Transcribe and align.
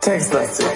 Textlastig. 0.00 0.66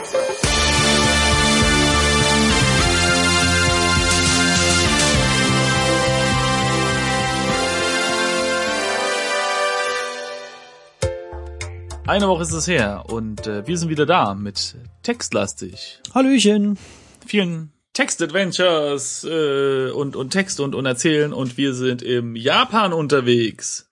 Eine 12.07 12.27
Woche 12.27 12.43
ist 12.43 12.53
es 12.53 12.67
her 12.67 13.05
und 13.09 13.47
äh, 13.47 13.67
wir 13.67 13.77
sind 13.77 13.91
wieder 13.91 14.07
da 14.07 14.35
mit 14.35 14.77
Textlastig. 15.03 16.01
Hallöchen. 16.15 16.79
Vielen 17.27 17.71
Textadventures 17.99 19.25
äh, 19.25 19.91
und, 19.91 20.15
und 20.15 20.31
Text 20.31 20.61
und, 20.61 20.77
und 20.77 20.87
Erzählen 20.87 21.33
und 21.33 21.57
wir 21.57 21.75
sind 21.75 22.01
im 22.01 22.37
Japan 22.37 22.93
unterwegs. 22.93 23.91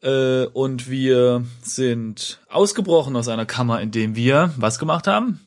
Äh, 0.00 0.44
und 0.44 0.88
wir 0.88 1.44
sind 1.60 2.40
ausgebrochen 2.48 3.16
aus 3.16 3.26
einer 3.26 3.46
Kammer, 3.46 3.80
in 3.80 3.90
dem 3.90 4.14
wir 4.14 4.54
was 4.58 4.78
gemacht 4.78 5.08
haben? 5.08 5.40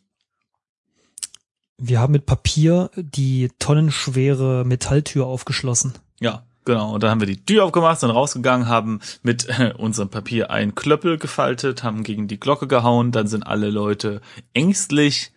Wir 1.77 2.01
haben 2.01 2.11
mit 2.11 2.25
Papier 2.25 2.91
die 2.97 3.49
tonnenschwere 3.57 4.65
Metalltür 4.65 5.27
aufgeschlossen. 5.27 5.93
Ja, 6.19 6.43
genau. 6.65 6.95
Und 6.95 7.03
dann 7.03 7.11
haben 7.11 7.21
wir 7.21 7.27
die 7.27 7.45
Tür 7.45 7.63
aufgemacht, 7.63 8.01
sind 8.01 8.09
rausgegangen, 8.09 8.67
haben 8.67 8.99
mit 9.23 9.47
äh, 9.47 9.73
unserem 9.77 10.09
Papier 10.09 10.51
ein 10.51 10.75
Klöppel 10.75 11.17
gefaltet, 11.17 11.81
haben 11.81 12.03
gegen 12.03 12.27
die 12.27 12.41
Glocke 12.41 12.67
gehauen, 12.67 13.13
dann 13.13 13.27
sind 13.27 13.43
alle 13.43 13.69
Leute 13.69 14.19
ängstlich 14.53 15.31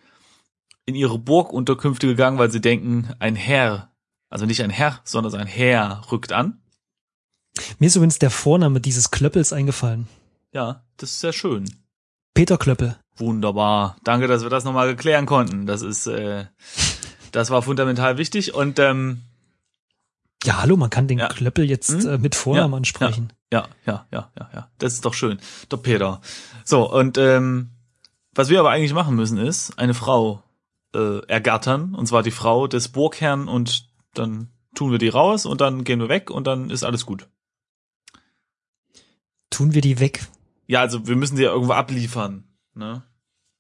in 0.89 0.95
ihre 0.95 1.19
Burgunterkünfte 1.19 2.07
gegangen, 2.07 2.39
weil 2.39 2.51
sie 2.51 2.63
denken, 2.63 3.11
ein 3.19 3.37
Herr, 3.37 3.93
also 4.31 4.47
nicht 4.47 4.63
ein 4.63 4.71
Herr, 4.71 5.01
sondern 5.05 5.35
ein 5.35 5.47
Herr 5.47 6.03
rückt 6.11 6.33
an. 6.33 6.63
Mir 7.79 7.87
ist 7.89 7.97
übrigens 7.97 8.19
der 8.19 8.31
Vorname 8.31 8.81
dieses 8.81 9.11
Klöppels 9.11 9.53
eingefallen. 9.53 10.09
Ja, 10.53 10.83
das 10.97 11.11
ist 11.13 11.21
sehr 11.21 11.35
schön. 11.35 11.67
Peter 12.33 12.57
Klöppel. 12.57 12.97
Wunderbar. 13.19 13.97
Danke, 14.03 14.29
dass 14.29 14.43
wir 14.45 14.49
das 14.49 14.65
nochmal 14.65 14.89
geklären 14.89 15.27
konnten. 15.27 15.67
Das 15.67 15.83
ist, 15.83 16.07
äh, 16.07 16.47
das 17.33 17.51
war 17.51 17.61
fundamental 17.61 18.17
wichtig 18.17 18.55
und 18.55 18.79
ähm, 18.79 19.21
Ja, 20.45 20.63
hallo, 20.63 20.79
man 20.79 20.89
kann 20.89 21.07
den 21.07 21.19
Ja. 21.19 21.29
Klöppel 21.29 21.69
jetzt 21.69 21.91
Hm? 21.91 22.09
äh, 22.09 22.17
mit 22.19 22.35
Vornamen 22.35 22.73
Ja, 22.73 22.77
ansprechen. 22.79 23.33
Ja, 23.53 23.69
ja, 23.85 24.07
ja, 24.11 24.31
ja, 24.39 24.51
ja. 24.55 24.71
Das 24.79 24.95
ist 24.95 25.05
doch 25.05 25.13
schön. 25.13 25.39
Der 25.71 25.77
Peter. 25.77 26.23
So, 26.65 26.91
und 26.91 27.19
ähm, 27.19 27.71
was 28.35 28.49
wir 28.49 28.61
aber 28.61 28.71
eigentlich 28.71 28.95
machen 28.95 29.17
müssen, 29.17 29.37
ist 29.37 29.79
eine 29.79 29.93
Frau 29.93 30.43
äh, 30.95 31.25
ergattern, 31.27 31.95
und 31.95 32.07
zwar 32.07 32.23
die 32.23 32.31
Frau 32.31 32.67
des 32.67 32.89
Burgherrn, 32.89 33.49
und 33.49 33.89
dann 34.15 34.49
tun 34.75 34.91
wir 34.91 34.99
die 34.99 35.09
raus 35.09 35.47
und 35.47 35.61
dann 35.61 35.85
gehen 35.85 36.01
wir 36.01 36.09
weg 36.09 36.31
und 36.31 36.47
dann 36.47 36.71
ist 36.71 36.85
alles 36.85 37.05
gut. 37.07 37.29
Tun 39.51 39.75
wir 39.75 39.81
die 39.81 39.99
weg. 40.01 40.27
Ja, 40.67 40.81
also 40.81 41.07
wir 41.07 41.17
müssen 41.17 41.37
die 41.37 41.43
ja 41.43 41.51
irgendwo 41.51 41.73
abliefern, 41.73 42.45
ne? 42.75 43.03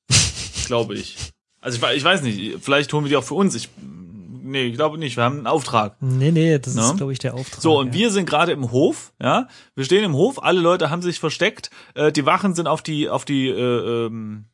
glaube 0.67 0.95
ich. 0.95 1.33
Also 1.61 1.85
ich, 1.85 1.97
ich 1.97 2.05
weiß 2.05 2.23
nicht, 2.23 2.59
vielleicht 2.61 2.93
holen 2.93 3.05
wir 3.05 3.09
die 3.09 3.17
auch 3.17 3.25
für 3.25 3.35
uns. 3.35 3.55
Ich, 3.55 3.69
nee, 3.81 4.67
ich 4.67 4.75
glaube 4.75 4.99
nicht. 4.99 5.17
Wir 5.17 5.25
haben 5.25 5.39
einen 5.39 5.47
Auftrag. 5.47 5.97
Nee, 6.01 6.31
nee, 6.31 6.59
das 6.59 6.75
Na? 6.75 6.91
ist, 6.91 6.99
glaube 6.99 7.13
ich, 7.13 7.19
der 7.19 7.35
Auftrag. 7.35 7.61
So, 7.61 7.79
und 7.79 7.89
ja. 7.89 7.95
wir 7.95 8.11
sind 8.11 8.29
gerade 8.29 8.53
im 8.53 8.71
Hof, 8.71 9.13
ja. 9.21 9.49
Wir 9.75 9.85
stehen 9.85 10.05
im 10.05 10.15
Hof, 10.15 10.43
alle 10.43 10.61
Leute 10.61 10.91
haben 10.91 11.03
sich 11.03 11.19
versteckt, 11.19 11.71
äh, 11.95 12.13
die 12.13 12.27
Wachen 12.27 12.55
sind 12.55 12.69
auf 12.69 12.83
die, 12.83 13.09
auf 13.09 13.25
die 13.25 13.49
äh, 13.49 14.07
ähm, 14.07 14.45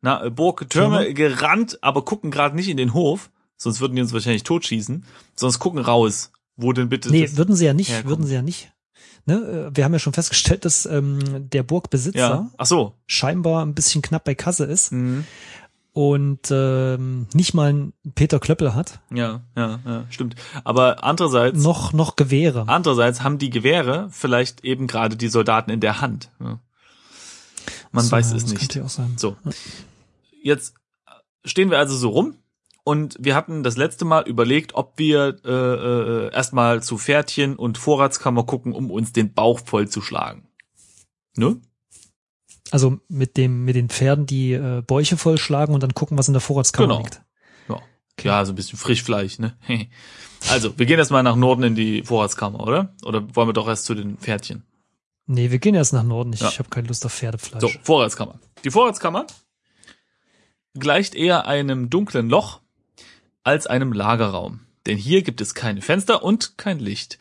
na, 0.00 0.24
äh, 0.24 0.30
Burgtürme 0.30 0.98
Türme? 1.00 1.14
gerannt, 1.14 1.78
aber 1.82 2.04
gucken 2.04 2.30
gerade 2.30 2.54
nicht 2.56 2.68
in 2.68 2.76
den 2.76 2.94
Hof, 2.94 3.30
sonst 3.56 3.80
würden 3.80 3.96
die 3.96 4.02
uns 4.02 4.12
wahrscheinlich 4.12 4.42
totschießen, 4.44 5.04
sonst 5.34 5.58
gucken 5.58 5.80
raus, 5.80 6.30
wo 6.56 6.72
denn 6.72 6.88
bitte 6.88 7.10
Nee, 7.10 7.28
würden 7.36 7.54
sie 7.56 7.66
ja 7.66 7.74
nicht, 7.74 7.90
herkommt. 7.90 8.08
würden 8.10 8.26
sie 8.26 8.34
ja 8.34 8.42
nicht. 8.42 8.70
Ne? 9.26 9.68
äh, 9.72 9.76
Wir 9.76 9.84
haben 9.84 9.92
ja 9.92 9.98
schon 9.98 10.12
festgestellt, 10.14 10.64
dass 10.64 10.86
ähm, 10.86 11.18
der 11.50 11.62
Burgbesitzer 11.62 12.18
ja. 12.18 12.50
Ach 12.56 12.66
so. 12.66 12.94
scheinbar 13.06 13.64
ein 13.64 13.74
bisschen 13.74 14.00
knapp 14.02 14.24
bei 14.24 14.34
Kasse 14.34 14.64
ist 14.64 14.90
Mhm. 14.92 15.24
und 15.92 16.50
ähm, 16.50 17.26
nicht 17.34 17.52
mal 17.54 17.68
einen 17.70 17.92
Peter 18.14 18.38
Klöppel 18.38 18.74
hat, 18.74 19.00
Ja, 19.12 19.40
ja, 19.56 19.80
ja, 19.84 20.04
stimmt. 20.10 20.36
Aber 20.64 21.02
andererseits, 21.04 21.62
noch 21.62 21.92
noch 21.92 22.16
Gewehre. 22.16 22.64
andererseits 22.68 23.22
haben 23.22 23.38
die 23.38 23.50
Gewehre 23.50 24.08
vielleicht 24.10 24.64
eben 24.64 24.86
gerade 24.86 25.16
die 25.16 25.28
Soldaten 25.28 25.70
in 25.70 25.80
der 25.80 26.00
Hand. 26.00 26.30
Ja. 26.40 26.58
Man 27.92 28.04
So, 28.04 28.12
weiß 28.12 28.32
es 28.32 28.42
das 28.44 28.52
nicht. 28.52 28.58
könnte 28.60 28.84
auch 28.84 28.88
sein. 28.90 29.14
So. 29.16 29.36
Jetzt 30.42 30.74
stehen 31.44 31.70
wir 31.70 31.78
also 31.78 31.96
so 31.96 32.10
rum 32.10 32.36
und 32.84 33.16
wir 33.20 33.34
hatten 33.34 33.62
das 33.62 33.76
letzte 33.76 34.04
Mal 34.04 34.26
überlegt, 34.28 34.74
ob 34.74 34.98
wir 34.98 35.36
äh, 35.44 35.50
äh, 36.28 36.32
erstmal 36.32 36.82
zu 36.82 36.98
Pferdchen 36.98 37.56
und 37.56 37.78
Vorratskammer 37.78 38.44
gucken, 38.44 38.72
um 38.72 38.90
uns 38.90 39.12
den 39.12 39.32
Bauch 39.34 39.60
voll 39.64 39.88
zu 39.88 40.00
schlagen. 40.00 40.48
Ne? 41.36 41.60
Also 42.70 43.00
mit 43.08 43.36
dem 43.36 43.64
mit 43.64 43.76
den 43.76 43.88
Pferden 43.88 44.26
die 44.26 44.52
äh, 44.52 44.82
Bäuche 44.86 45.16
vollschlagen 45.16 45.74
und 45.74 45.82
dann 45.82 45.94
gucken, 45.94 46.18
was 46.18 46.28
in 46.28 46.34
der 46.34 46.40
Vorratskammer 46.40 46.88
Genau. 46.88 46.98
liegt. 47.00 47.22
Ja. 47.68 47.80
Ja, 48.22 48.44
so 48.44 48.52
ein 48.52 48.56
bisschen 48.56 48.78
Frischfleisch, 48.78 49.38
ne? 49.38 49.56
Also, 50.50 50.78
wir 50.78 50.86
gehen 50.86 51.00
erstmal 51.00 51.24
nach 51.24 51.34
Norden 51.34 51.64
in 51.64 51.74
die 51.74 52.04
Vorratskammer, 52.04 52.60
oder? 52.60 52.94
Oder 53.04 53.34
wollen 53.34 53.48
wir 53.48 53.52
doch 53.52 53.66
erst 53.66 53.86
zu 53.86 53.94
den 53.96 54.18
Pferdchen? 54.18 54.62
Nee, 55.30 55.50
wir 55.50 55.58
gehen 55.58 55.74
erst 55.74 55.92
nach 55.92 56.02
Norden. 56.02 56.32
Ich 56.32 56.40
Ja. 56.40 56.58
habe 56.58 56.70
keine 56.70 56.88
Lust 56.88 57.04
auf 57.06 57.12
Pferdefleisch. 57.12 57.60
So, 57.60 57.70
Vorratskammer. 57.82 58.40
Die 58.64 58.70
Vorratskammer 58.70 59.26
gleicht 60.78 61.14
eher 61.14 61.46
einem 61.46 61.90
dunklen 61.90 62.28
Loch 62.28 62.60
als 63.44 63.66
einem 63.66 63.92
Lagerraum. 63.92 64.60
Denn 64.86 64.96
hier 64.96 65.22
gibt 65.22 65.40
es 65.40 65.54
keine 65.54 65.82
Fenster 65.82 66.22
und 66.22 66.56
kein 66.56 66.78
Licht. 66.78 67.18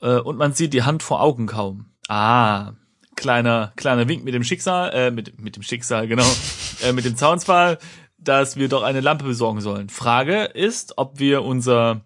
Äh, 0.00 0.18
Und 0.18 0.36
man 0.36 0.52
sieht 0.52 0.74
die 0.74 0.82
Hand 0.82 1.02
vor 1.02 1.22
Augen 1.22 1.46
kaum. 1.46 1.86
Ah, 2.08 2.72
kleiner, 3.16 3.72
kleiner 3.76 4.06
Wink 4.06 4.24
mit 4.24 4.34
dem 4.34 4.44
Schicksal, 4.44 4.90
äh, 4.92 5.10
mit, 5.10 5.40
mit 5.40 5.56
dem 5.56 5.62
Schicksal, 5.62 6.06
genau, 6.06 6.26
äh, 6.82 6.92
mit 6.92 7.06
dem 7.06 7.16
Zaunspfahl, 7.16 7.78
dass 8.18 8.56
wir 8.56 8.68
doch 8.68 8.82
eine 8.82 9.00
Lampe 9.00 9.24
besorgen 9.24 9.62
sollen. 9.62 9.88
Frage 9.88 10.44
ist, 10.44 10.98
ob 10.98 11.18
wir 11.18 11.42
unser, 11.42 12.02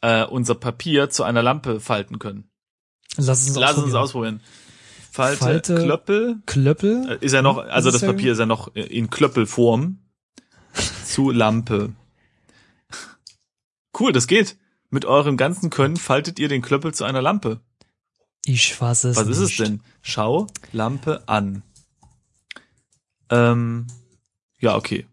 äh, 0.00 0.24
unser 0.24 0.56
Papier 0.56 1.08
zu 1.10 1.22
einer 1.22 1.42
Lampe 1.42 1.78
falten 1.78 2.18
können. 2.18 2.50
Lass 3.16 3.46
uns 3.46 3.56
Lass 3.56 3.76
uns 3.78 3.94
ausprobieren. 3.94 4.40
Falte, 5.12 5.38
Falte- 5.38 5.74
Klöppel, 5.82 6.42
Klöppel. 6.46 7.18
äh, 7.20 7.24
Ist 7.24 7.32
ja 7.32 7.42
noch, 7.42 7.58
also 7.58 7.90
Das 7.90 8.00
Papier 8.00 8.32
ist 8.32 8.38
ja 8.38 8.46
noch 8.46 8.74
in 8.74 9.10
Klöppelform 9.10 9.98
zu 11.04 11.30
Lampe. 11.30 11.92
Cool, 13.98 14.12
das 14.12 14.26
geht. 14.26 14.56
Mit 14.88 15.04
eurem 15.04 15.36
ganzen 15.36 15.68
Können 15.68 15.96
faltet 15.98 16.38
ihr 16.38 16.48
den 16.48 16.62
Klöppel 16.62 16.94
zu 16.94 17.04
einer 17.04 17.20
Lampe. 17.20 17.60
Ich 18.46 18.80
weiß 18.80 19.04
es 19.04 19.16
Was 19.16 19.28
ist 19.28 19.36
es 19.38 19.48
nicht. 19.50 19.60
denn? 19.60 19.82
Schau 20.00 20.46
Lampe 20.72 21.22
an. 21.28 21.62
Ähm, 23.30 23.86
ja, 24.60 24.74
okay. 24.76 25.06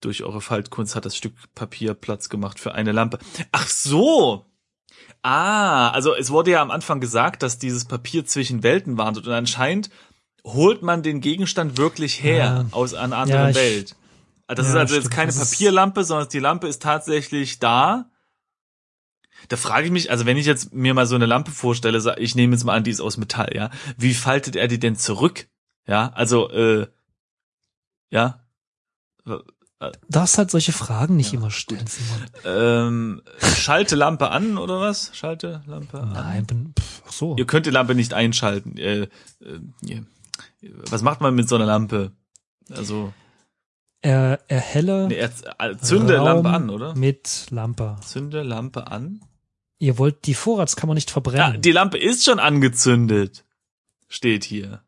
Durch 0.00 0.22
eure 0.22 0.40
Faltkunst 0.40 0.94
hat 0.94 1.04
das 1.06 1.16
Stück 1.16 1.34
Papier 1.56 1.94
Platz 1.94 2.28
gemacht 2.28 2.60
für 2.60 2.72
eine 2.74 2.92
Lampe. 2.92 3.18
Ach 3.50 3.68
so! 3.68 4.44
Ah, 5.22 5.90
also 5.90 6.14
es 6.14 6.30
wurde 6.30 6.52
ja 6.52 6.62
am 6.62 6.70
Anfang 6.70 7.00
gesagt, 7.00 7.42
dass 7.42 7.58
dieses 7.58 7.84
Papier 7.84 8.24
zwischen 8.24 8.62
Welten 8.62 8.98
wandert 8.98 9.26
und 9.26 9.32
anscheinend 9.32 9.90
holt 10.44 10.82
man 10.82 11.02
den 11.02 11.20
Gegenstand 11.20 11.76
wirklich 11.76 12.22
her 12.22 12.36
Ja. 12.36 12.64
aus 12.70 12.94
einer 12.94 13.16
anderen 13.16 13.48
Ja, 13.48 13.54
Welt. 13.54 13.96
Das 14.46 14.66
Ja, 14.66 14.72
ist 14.72 14.78
also 14.78 14.94
jetzt 14.94 15.10
keine 15.10 15.32
Papierlampe, 15.32 16.04
sondern 16.04 16.28
die 16.28 16.38
Lampe 16.38 16.68
ist 16.68 16.80
tatsächlich 16.82 17.58
da. 17.58 18.10
Da 19.48 19.56
frage 19.56 19.86
ich 19.86 19.92
mich, 19.92 20.10
also 20.10 20.24
wenn 20.26 20.36
ich 20.36 20.46
jetzt 20.46 20.72
mir 20.72 20.94
mal 20.94 21.06
so 21.06 21.14
eine 21.14 21.26
Lampe 21.26 21.50
vorstelle, 21.50 22.16
ich 22.18 22.34
nehme 22.34 22.54
jetzt 22.54 22.64
mal 22.64 22.74
an, 22.74 22.84
die 22.84 22.90
ist 22.90 23.00
aus 23.00 23.18
Metall, 23.18 23.50
ja, 23.54 23.70
wie 23.96 24.14
faltet 24.14 24.56
er 24.56 24.68
die 24.68 24.80
denn 24.80 24.96
zurück? 24.96 25.48
Ja, 25.86 26.10
also, 26.14 26.50
äh, 26.50 26.86
ja, 28.10 28.40
Darfst 30.08 30.38
halt 30.38 30.50
solche 30.50 30.72
Fragen 30.72 31.14
nicht 31.16 31.32
immer 31.32 31.52
stellen, 31.52 31.84
ähm, 32.44 33.22
schalte 33.38 33.94
Lampe 33.94 34.30
an 34.30 34.58
oder 34.58 34.80
was? 34.80 35.10
Schalte 35.14 35.62
Lampe 35.66 36.00
an. 36.00 36.12
Nein, 36.12 36.46
bin, 36.46 36.74
pff, 36.78 37.02
ach 37.06 37.12
so. 37.12 37.36
Ihr 37.36 37.46
könnt 37.46 37.64
die 37.66 37.70
Lampe 37.70 37.94
nicht 37.94 38.12
einschalten. 38.12 38.76
Äh, 38.76 39.02
äh, 39.02 39.08
ja. 39.82 39.98
was 40.90 41.02
macht 41.02 41.20
man 41.20 41.34
mit 41.36 41.48
so 41.48 41.54
einer 41.54 41.66
Lampe? 41.66 42.10
Also, 42.70 43.12
Er, 44.00 44.40
erhelle 44.48 45.06
nee, 45.06 45.14
er, 45.14 45.30
äh, 45.60 45.76
zünde 45.78 46.16
Raum 46.16 46.26
Lampe 46.42 46.48
an, 46.50 46.70
oder? 46.70 46.94
mit 46.96 47.46
Lampe. 47.50 47.96
Zünde 48.04 48.42
Lampe 48.42 48.88
an. 48.88 49.20
Ihr 49.78 49.96
wollt 49.96 50.26
die 50.26 50.34
Vorratskammer 50.34 50.94
nicht 50.94 51.10
Ja, 51.10 51.12
verbrennen. 51.12 51.62
die 51.62 51.70
Lampe 51.72 51.98
ist 51.98 52.24
schon 52.24 52.40
angezündet. 52.40 53.44
Steht 54.08 54.42
hier. 54.42 54.82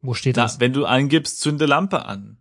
Wo 0.00 0.14
steht 0.14 0.36
Na, 0.36 0.42
das? 0.42 0.58
wenn 0.58 0.72
du 0.72 0.86
eingibst, 0.86 1.40
zünde 1.40 1.66
Lampe 1.66 2.04
an. 2.06 2.38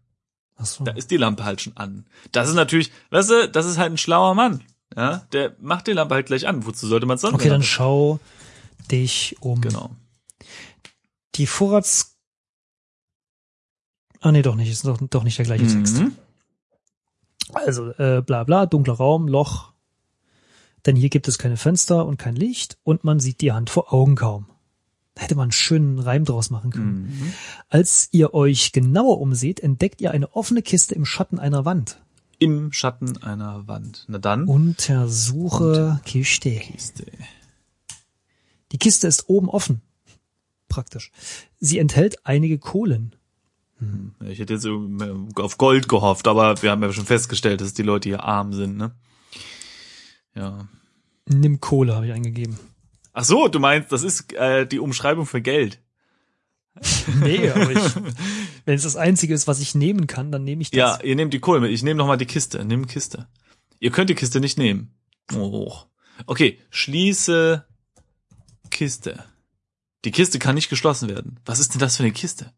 So. 0.59 0.83
Da 0.83 0.91
ist 0.91 1.11
die 1.11 1.17
Lampe 1.17 1.45
halt 1.45 1.61
schon 1.61 1.77
an. 1.77 2.05
Das 2.31 2.49
ist 2.49 2.55
natürlich, 2.55 2.91
weißt 3.11 3.29
du, 3.29 3.49
das 3.49 3.65
ist 3.65 3.77
halt 3.77 3.91
ein 3.91 3.97
schlauer 3.97 4.33
Mann. 4.33 4.63
Ja, 4.95 5.27
der 5.31 5.55
macht 5.59 5.87
die 5.87 5.93
Lampe 5.93 6.15
halt 6.15 6.25
gleich 6.25 6.47
an. 6.47 6.65
Wozu 6.65 6.87
sollte 6.87 7.05
man 7.05 7.17
sonst? 7.17 7.35
Okay, 7.35 7.49
dann 7.49 7.61
schau 7.61 8.19
dich 8.89 9.35
um. 9.39 9.61
Genau. 9.61 9.91
Die 11.35 11.45
Vorrats... 11.45 12.17
Ah 14.21 14.31
nee, 14.31 14.41
doch 14.41 14.55
nicht. 14.55 14.71
Ist 14.71 14.85
doch, 14.85 14.97
doch 14.99 15.23
nicht 15.23 15.37
der 15.37 15.45
gleiche 15.45 15.67
Text. 15.67 15.97
Mhm. 15.97 16.15
Also 17.53 17.91
äh, 17.91 18.21
bla 18.21 18.43
bla, 18.43 18.65
dunkler 18.65 18.95
Raum, 18.95 19.27
Loch. 19.27 19.73
Denn 20.85 20.95
hier 20.95 21.09
gibt 21.09 21.27
es 21.27 21.37
keine 21.37 21.57
Fenster 21.57 22.05
und 22.05 22.17
kein 22.17 22.35
Licht 22.35 22.77
und 22.83 23.03
man 23.03 23.19
sieht 23.19 23.41
die 23.41 23.51
Hand 23.51 23.69
vor 23.69 23.93
Augen 23.93 24.15
kaum. 24.15 24.49
Da 25.17 25.23
hätte 25.23 25.33
man 25.33 25.45
einen 25.45 25.51
schönen 25.51 25.97
Reim 25.97 26.25
draus 26.25 26.51
machen 26.51 26.69
können. 26.69 27.05
Mhm. 27.05 27.33
Als 27.69 28.07
ihr 28.11 28.35
euch 28.35 28.71
genauer 28.71 29.19
umseht, 29.19 29.59
entdeckt 29.59 29.99
ihr 29.99 30.11
eine 30.11 30.35
offene 30.35 30.61
Kiste 30.61 30.93
im 30.93 31.05
Schatten 31.05 31.39
einer 31.39 31.65
Wand. 31.65 31.99
Im 32.37 32.71
Schatten 32.71 33.17
einer 33.23 33.67
Wand. 33.67 34.05
Na 34.07 34.19
dann. 34.19 34.43
Untersuche 34.47 35.99
Kiste. 36.05 36.51
Kiste. 36.51 37.05
Die 38.71 38.77
Kiste 38.77 39.07
ist 39.07 39.27
oben 39.27 39.49
offen. 39.49 39.81
Praktisch. 40.69 41.11
Sie 41.59 41.79
enthält 41.79 42.23
einige 42.27 42.59
Kohlen. 42.59 43.15
Ja, 43.79 44.27
Ich 44.27 44.37
hätte 44.37 44.53
jetzt 44.53 44.63
so 44.63 44.87
auf 45.37 45.57
Gold 45.57 45.89
gehofft, 45.89 46.27
aber 46.27 46.61
wir 46.61 46.69
haben 46.69 46.83
ja 46.83 46.93
schon 46.93 47.05
festgestellt, 47.07 47.61
dass 47.61 47.73
die 47.73 47.81
Leute 47.81 48.09
hier 48.09 48.23
arm 48.23 48.53
sind, 48.53 48.77
ne? 48.77 48.91
Ja. 50.35 50.67
Nimm 51.25 51.59
Kohle, 51.59 51.95
habe 51.95 52.05
ich 52.05 52.13
eingegeben. 52.13 52.59
Ach 53.19 53.23
so, 53.23 53.47
du 53.47 53.57
meinst, 53.57 53.91
das 53.91 54.03
ist 54.03 54.31
äh, 54.33 54.67
die 54.67 54.77
Umschreibung 54.77 55.25
für 55.25 55.41
Geld. 55.41 55.81
Nee, 57.19 57.49
aber 57.49 57.71
ich, 57.71 57.95
wenn 58.65 58.75
es 58.75 58.83
das 58.83 58.95
Einzige 58.95 59.33
ist, 59.33 59.47
was 59.47 59.59
ich 59.59 59.73
nehmen 59.73 60.05
kann, 60.05 60.31
dann 60.31 60.43
nehme 60.43 60.61
ich 60.61 60.69
das. 60.69 60.77
Ja, 60.77 61.03
ihr 61.03 61.15
nehmt 61.15 61.33
die 61.33 61.39
Kohle 61.39 61.59
mit. 61.59 61.71
Ich 61.71 61.81
nehme 61.81 61.97
noch 61.97 62.05
mal 62.05 62.17
die 62.17 62.27
Kiste. 62.27 62.63
Nimm 62.63 62.85
Kiste. 62.85 63.27
Ihr 63.79 63.89
könnt 63.89 64.11
die 64.11 64.13
Kiste 64.13 64.39
nicht 64.39 64.59
nehmen. 64.59 64.91
Oh. 65.33 65.73
Okay, 66.27 66.59
schließe 66.69 67.65
Kiste. 68.69 69.23
Die 70.05 70.11
Kiste 70.11 70.37
kann 70.37 70.53
nicht 70.53 70.69
geschlossen 70.69 71.09
werden. 71.09 71.39
Was 71.43 71.57
ist 71.57 71.73
denn 71.73 71.79
das 71.79 71.97
für 71.97 72.03
eine 72.03 72.11
Kiste? 72.11 72.53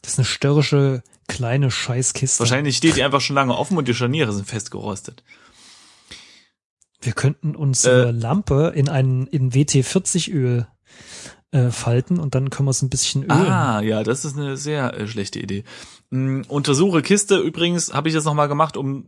Das 0.00 0.14
ist 0.14 0.18
eine 0.18 0.24
störrische, 0.24 1.02
kleine 1.28 1.70
Scheißkiste. 1.70 2.40
Wahrscheinlich 2.40 2.78
steht 2.78 2.96
die 2.96 3.02
einfach 3.02 3.20
schon 3.20 3.36
lange 3.36 3.54
offen 3.54 3.76
und 3.76 3.86
die 3.86 3.92
Scharniere 3.92 4.32
sind 4.32 4.48
festgerostet. 4.48 5.22
Wir 7.00 7.12
könnten 7.12 7.56
unsere 7.56 8.08
Äh. 8.08 8.10
Lampe 8.10 8.72
in 8.74 8.88
einen 8.88 9.26
in 9.26 9.52
WT40-Öl 9.52 10.66
äh, 11.52 11.70
falten 11.70 12.20
und 12.20 12.34
dann 12.34 12.50
können 12.50 12.66
wir 12.66 12.70
es 12.70 12.82
ein 12.82 12.90
bisschen 12.90 13.24
ölen. 13.24 13.32
Ah, 13.32 13.80
ja, 13.80 14.04
das 14.04 14.24
ist 14.24 14.36
eine 14.36 14.56
sehr 14.56 14.94
äh, 14.94 15.06
schlechte 15.08 15.40
Idee. 15.40 15.64
Mm, 16.10 16.42
untersuche 16.48 17.02
Kiste 17.02 17.38
übrigens, 17.38 17.92
habe 17.92 18.08
ich 18.08 18.14
jetzt 18.14 18.24
nochmal 18.24 18.48
gemacht, 18.48 18.76
um 18.76 19.06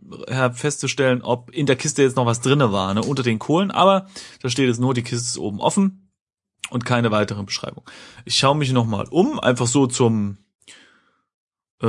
festzustellen, 0.52 1.22
ob 1.22 1.50
in 1.50 1.66
der 1.66 1.76
Kiste 1.76 2.02
jetzt 2.02 2.16
noch 2.16 2.26
was 2.26 2.40
drinne 2.40 2.72
war, 2.72 2.94
ne, 2.94 3.02
unter 3.02 3.22
den 3.22 3.38
Kohlen, 3.38 3.70
aber 3.70 4.06
da 4.40 4.48
steht 4.48 4.68
jetzt 4.68 4.80
nur, 4.80 4.94
die 4.94 5.02
Kiste 5.02 5.28
ist 5.28 5.38
oben 5.38 5.60
offen 5.60 6.10
und 6.70 6.84
keine 6.84 7.10
weitere 7.10 7.42
Beschreibung. 7.42 7.84
Ich 8.24 8.36
schaue 8.36 8.56
mich 8.56 8.72
nochmal 8.72 9.06
um, 9.10 9.38
einfach 9.38 9.66
so 9.66 9.86
zum 9.86 10.38
äh, 11.82 11.86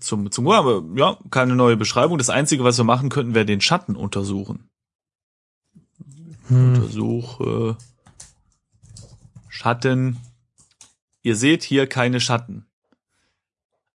zum 0.00 0.30
zum 0.30 0.48
aber 0.48 0.82
ja, 0.96 1.18
keine 1.30 1.54
neue 1.54 1.76
Beschreibung. 1.76 2.18
Das 2.18 2.30
einzige, 2.30 2.64
was 2.64 2.76
wir 2.76 2.84
machen 2.84 3.08
könnten, 3.08 3.34
wäre 3.34 3.46
den 3.46 3.60
Schatten 3.60 3.94
untersuchen. 3.96 4.68
Hm. 6.48 6.74
Untersuche 6.74 7.76
Schatten. 9.48 10.18
Ihr 11.22 11.34
seht 11.34 11.64
hier 11.64 11.86
keine 11.86 12.20
Schatten. 12.20 12.66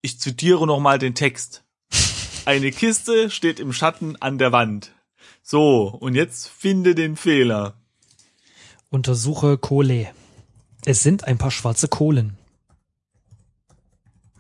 Ich 0.02 0.20
zitiere 0.20 0.66
nochmal 0.66 0.98
den 0.98 1.16
Text. 1.16 1.64
Eine 2.46 2.72
Kiste 2.72 3.30
steht 3.30 3.60
im 3.60 3.72
Schatten 3.72 4.16
an 4.20 4.40
der 4.40 4.52
Wand. 4.52 4.92
So, 5.44 5.88
und 5.88 6.16
jetzt 6.16 6.48
finde 6.48 6.96
den 6.96 7.16
Fehler. 7.16 7.76
Untersuche 8.90 9.58
Kohle. 9.58 10.10
Es 10.84 11.04
sind 11.04 11.26
ein 11.26 11.38
paar 11.38 11.52
schwarze 11.52 11.88
Kohlen. 11.88 12.38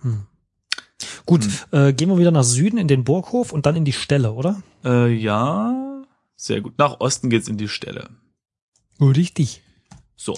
Hm. 0.01 0.25
Gut, 1.25 1.47
äh, 1.71 1.93
gehen 1.93 2.09
wir 2.09 2.17
wieder 2.17 2.31
nach 2.31 2.43
Süden 2.43 2.77
in 2.77 2.87
den 2.87 3.03
Burghof 3.03 3.53
und 3.53 3.67
dann 3.67 3.75
in 3.75 3.85
die 3.85 3.93
Stelle, 3.93 4.33
oder? 4.33 4.61
Äh, 4.83 5.13
ja, 5.13 5.90
sehr 6.41 6.61
gut. 6.61 6.77
Nach 6.79 6.99
Osten 6.99 7.29
geht's 7.29 7.47
in 7.47 7.57
die 7.57 7.67
Stelle. 7.67 8.09
Richtig. 8.99 9.61
So. 10.15 10.37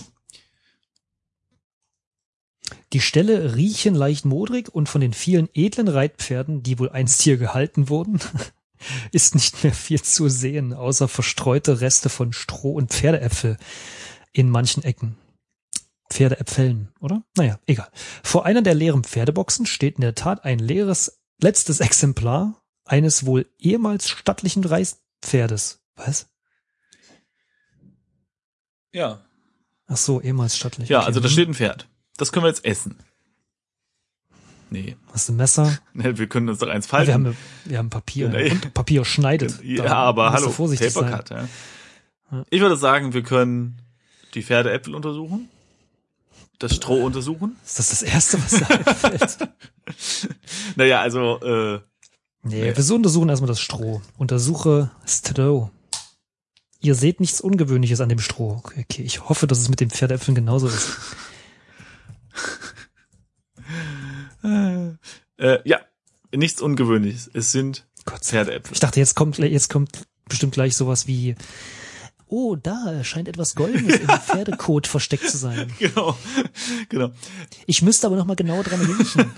Die 2.92 3.00
Ställe 3.00 3.56
riechen 3.56 3.96
leicht 3.96 4.26
modrig 4.26 4.68
und 4.68 4.90
von 4.90 5.00
den 5.00 5.14
vielen 5.14 5.48
edlen 5.54 5.88
Reitpferden, 5.88 6.62
die 6.62 6.78
wohl 6.78 6.90
einst 6.90 7.22
hier 7.22 7.38
gehalten 7.38 7.88
wurden, 7.88 8.20
ist 9.14 9.34
nicht 9.34 9.64
mehr 9.64 9.74
viel 9.74 10.02
zu 10.02 10.28
sehen, 10.28 10.74
außer 10.74 11.08
verstreute 11.08 11.80
Reste 11.80 12.10
von 12.10 12.34
Stroh 12.34 12.74
und 12.74 12.92
Pferdeäpfel 12.92 13.58
in 14.34 14.50
manchen 14.50 14.84
Ecken. 14.84 15.16
Pferdeäpfeln, 16.12 16.90
oder? 17.00 17.24
Naja, 17.38 17.60
egal. 17.66 17.90
Vor 18.24 18.46
einer 18.46 18.62
der 18.62 18.76
leeren 18.76 19.06
Pferdeboxen 19.06 19.66
steht 19.66 19.96
in 19.96 20.02
der 20.02 20.16
Tat 20.16 20.44
ein 20.44 20.60
leeres, 20.60 21.22
letztes 21.42 21.80
Exemplar 21.80 22.62
eines 22.84 23.26
wohl 23.26 23.48
ehemals 23.58 24.10
stattlichen 24.10 24.66
Reispferdes. 24.66 25.83
Was? 25.96 26.28
Ja. 28.92 29.22
Ach 29.88 29.98
so, 29.98 30.22
ehemals 30.22 30.56
stattlich. 30.56 30.90
Ja, 30.90 31.00
Okay. 31.00 31.08
also 31.08 31.20
da 31.20 31.28
Hm. 31.28 31.32
steht 31.34 31.48
ein 31.50 31.54
Pferd. 31.54 31.88
Das 32.18 32.32
können 32.32 32.44
wir 32.46 32.50
jetzt 32.50 32.66
essen. 32.66 32.98
Nee, 34.70 34.96
Hast 35.12 35.30
du 35.30 35.34
ein 35.34 35.38
Messer? 35.38 35.78
wir 35.94 36.28
können 36.28 36.50
uns 36.50 36.60
doch 36.60 36.68
eins 36.68 36.88
falten. 36.88 37.08
wir, 37.08 37.14
haben, 37.14 37.38
wir 37.66 37.78
haben 37.78 37.90
Papier. 37.92 38.30
Nee. 38.30 38.52
Und 38.52 38.74
Papier 38.74 39.06
schneidet. 39.06 39.60
Ja, 39.64 39.84
Da 39.84 39.96
aber 39.96 40.32
hallo, 40.34 40.50
vorsichtig 40.50 40.92
sein. 40.92 41.12
Papercut. 41.12 41.30
Ja. 42.32 42.44
Ich 42.50 42.62
würde 42.62 42.78
sagen, 42.78 43.14
wir 43.14 43.22
können 43.24 43.80
die 44.34 44.42
Pferdeäpfel 44.42 44.96
untersuchen, 44.96 45.50
das 46.58 46.76
Stroh 46.76 47.06
untersuchen. 47.06 47.58
Ist 47.66 47.78
das 47.78 47.90
das 47.90 48.02
Erste, 48.02 48.40
was 48.44 48.60
da 48.60 48.68
einfällt? 48.68 49.38
Naja, 50.76 51.02
also 51.02 51.40
äh, 51.42 51.80
Nee, 52.46 52.62
Nee. 52.70 52.76
wir 52.76 52.84
so 52.84 52.96
untersuchen 52.96 53.30
erstmal 53.30 53.48
das 53.48 53.62
Stroh. 53.62 54.02
Untersuche 54.18 54.90
Stroh. 55.08 55.70
Ihr 56.84 56.96
seht 56.96 57.22
nichts 57.22 57.40
Ungewöhnliches 57.40 58.02
an 58.02 58.10
dem 58.10 58.20
Stroh. 58.20 58.62
Okay, 58.66 59.04
ich 59.04 59.30
hoffe, 59.30 59.48
dass 59.48 59.60
es 59.60 59.70
mit 59.70 59.80
den 59.80 59.90
Pferdeäpfeln 59.90 60.36
genauso 60.36 60.68
ist. 60.68 60.98
äh, 65.38 65.60
ja, 65.64 65.80
nichts 66.36 66.62
Ungewöhnliches. 66.62 67.32
Es 67.34 67.54
sind 67.54 67.88
Gott. 68.04 68.26
Pferdeäpfel. 68.26 68.74
Ich 68.74 68.82
dachte, 68.82 69.00
jetzt 69.00 69.16
kommt, 69.16 69.38
jetzt 69.38 69.70
kommt 69.70 70.06
bestimmt 70.28 70.56
gleich 70.56 70.76
sowas 70.76 71.08
wie, 71.08 71.36
oh, 72.28 72.58
da 72.58 73.02
scheint 73.06 73.30
etwas 73.30 73.56
Goldenes 73.56 74.02
im 74.02 74.10
Pferdekot 74.28 74.86
versteckt 74.86 75.30
zu 75.30 75.38
sein. 75.38 75.72
Genau, 75.80 76.18
genau. 76.90 77.12
Ich 77.66 77.82
müsste 77.82 78.08
aber 78.08 78.18
noch 78.18 78.26
mal 78.26 78.36
genau 78.36 78.62
dran 78.62 78.82
riechen. 78.82 79.32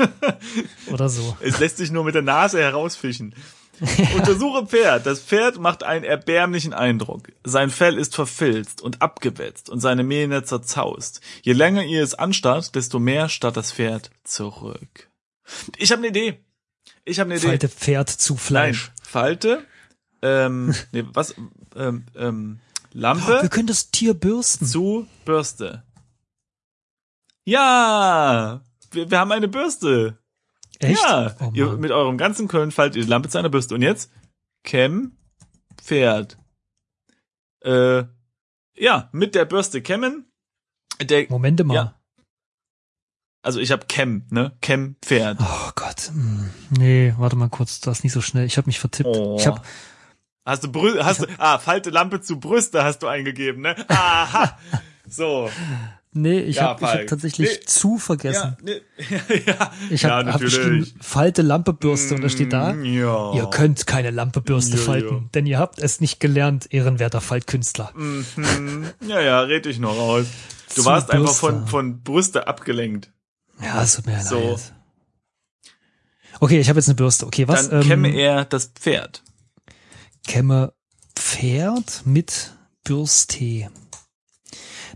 Oder 0.91 1.09
so. 1.09 1.37
Es 1.41 1.59
lässt 1.59 1.77
sich 1.77 1.91
nur 1.91 2.05
mit 2.05 2.15
der 2.15 2.23
Nase 2.23 2.59
herausfischen. 2.59 3.35
Untersuche 4.15 4.65
Pferd. 4.65 5.05
Das 5.05 5.21
Pferd 5.21 5.59
macht 5.59 5.83
einen 5.83 6.03
erbärmlichen 6.03 6.73
Eindruck. 6.73 7.31
Sein 7.43 7.69
Fell 7.69 7.97
ist 7.97 8.15
verfilzt 8.15 8.81
und 8.81 9.01
abgewetzt 9.01 9.69
und 9.69 9.79
seine 9.79 10.03
Mähne 10.03 10.43
zerzaust. 10.43 11.21
Je 11.41 11.53
länger 11.53 11.83
ihr 11.83 12.03
es 12.03 12.13
anstarrt, 12.13 12.75
desto 12.75 12.99
mehr 12.99 13.29
starrt 13.29 13.57
das 13.57 13.71
Pferd 13.71 14.11
zurück. 14.23 15.09
Ich 15.77 15.91
habe 15.91 15.99
eine 15.99 16.07
Idee. 16.07 16.39
Ich 17.03 17.19
habe 17.19 17.29
eine 17.29 17.39
Idee. 17.39 17.47
Falte 17.47 17.69
Pferd 17.69 18.09
zu 18.09 18.35
Fleisch. 18.37 18.87
Nein, 18.87 19.07
Falte. 19.07 19.65
Ähm, 20.21 20.73
nee, 20.91 21.03
was? 21.13 21.35
Ähm, 21.75 22.05
ähm, 22.15 22.59
Lampe 22.93 23.41
Wir 23.41 23.49
können 23.49 23.67
das 23.67 23.91
Tier 23.91 24.13
bürsten. 24.13 24.65
zu 24.65 25.05
Bürste. 25.25 25.83
Ja, 27.43 28.61
wir, 28.91 29.11
wir 29.11 29.19
haben 29.19 29.31
eine 29.31 29.47
Bürste. 29.47 30.17
Echt? 30.79 31.01
Ja, 31.01 31.35
Oh 31.39 31.51
ihr, 31.53 31.73
mit 31.77 31.91
eurem 31.91 32.17
ganzen 32.17 32.47
Köln 32.47 32.71
faltet 32.71 32.97
ihr 32.97 33.03
die 33.03 33.09
Lampe 33.09 33.29
zu 33.29 33.37
einer 33.37 33.49
Bürste. 33.49 33.75
Und 33.75 33.81
jetzt 33.81 34.11
Cam 34.63 35.17
Pferd. 35.77 36.37
Äh, 37.63 38.03
ja, 38.77 39.09
mit 39.11 39.35
der 39.35 39.45
Bürste 39.45 39.81
kämmen. 39.81 40.25
Der, 41.01 41.25
Momente 41.29 41.63
mal. 41.63 41.75
Ja. 41.75 41.99
also 43.41 43.59
ich 43.59 43.71
habe 43.71 43.85
Cam, 43.87 44.25
ne? 44.29 44.57
Cam 44.61 44.95
Pferd. 45.01 45.37
Oh 45.41 45.71
Gott. 45.75 46.09
Hm. 46.09 46.49
Nee, 46.77 47.13
warte 47.17 47.35
mal 47.35 47.49
kurz, 47.49 47.79
das 47.79 47.99
ist 47.99 48.03
nicht 48.03 48.13
so 48.13 48.21
schnell. 48.21 48.45
Ich 48.45 48.57
habe 48.57 48.67
mich 48.67 48.79
vertippt. 48.79 49.09
Oh. 49.09 49.37
Ich 49.39 49.47
habe 49.47 49.61
Hast 50.45 50.63
du 50.63 50.71
Brü 50.71 50.99
hast 50.99 51.21
du, 51.21 51.27
ah, 51.39 51.57
Falte 51.57 51.89
Lampe 51.89 52.21
zu 52.21 52.39
Brüste 52.39 52.83
hast 52.83 52.99
du 52.99 53.07
eingegeben, 53.07 53.61
ne? 53.61 53.75
Aha. 53.89 54.57
So. 55.07 55.51
Nee, 56.15 56.39
ich 56.39 56.55
Ja, 56.57 56.63
habe 56.69 56.85
ich 56.85 56.91
hab 56.91 57.07
tatsächlich 57.07 57.49
Nee. 57.49 57.65
zu 57.65 57.97
vergessen. 57.97 58.57
Ja, 58.59 58.65
ne, 58.65 58.81
ja. 59.45 59.71
Ich 59.89 60.01
ja, 60.03 60.09
habe 60.09 60.31
hab 60.33 60.41
natürlich. 60.41 60.55
geschrieben, 60.55 60.91
Falte 61.01 61.41
Lampebürste 61.43 62.15
und 62.15 62.21
da 62.23 62.29
steht 62.29 62.51
da, 62.53 62.73
Mm, 62.73 62.83
Ja. 62.85 63.33
ihr 63.33 63.45
könnt 63.51 63.85
keine 63.85 64.09
Lampebürste 64.11 64.77
Ja, 64.77 64.83
falten, 64.83 65.15
ja. 65.15 65.29
denn 65.35 65.45
ihr 65.45 65.59
habt 65.59 65.79
es 65.79 66.01
nicht 66.01 66.19
gelernt, 66.19 66.67
ehrenwerter 66.73 67.21
Faltkünstler. 67.21 67.91
Mhm. 67.95 68.25
Ja, 69.07 69.21
ja, 69.21 69.41
red 69.41 69.65
dich 69.65 69.77
noch 69.79 69.95
raus. 69.95 70.25
Du 70.75 70.81
Zu 70.81 70.85
warst 70.85 71.11
einfach 71.11 71.33
von, 71.35 71.67
von 71.67 72.01
Brüste 72.01 72.47
abgelenkt. 72.47 73.11
Ja, 73.61 73.81
es 73.83 73.95
tut 73.95 74.05
mir 74.07 74.19
So. 74.21 74.39
leid. 74.51 74.73
Okay, 76.41 76.59
ich 76.59 76.67
habe 76.67 76.79
jetzt 76.79 76.89
eine 76.89 76.95
Bürste. 76.95 77.25
Okay, 77.27 77.47
was? 77.47 77.69
Dann 77.69 77.81
kämme 77.83 78.09
ähm, 78.09 78.15
er 78.15 78.45
das 78.45 78.65
Pferd. 78.65 79.23
kämme 80.27 80.73
Pferd 81.15 82.01
mit 82.05 82.51
Bürste. 82.83 83.69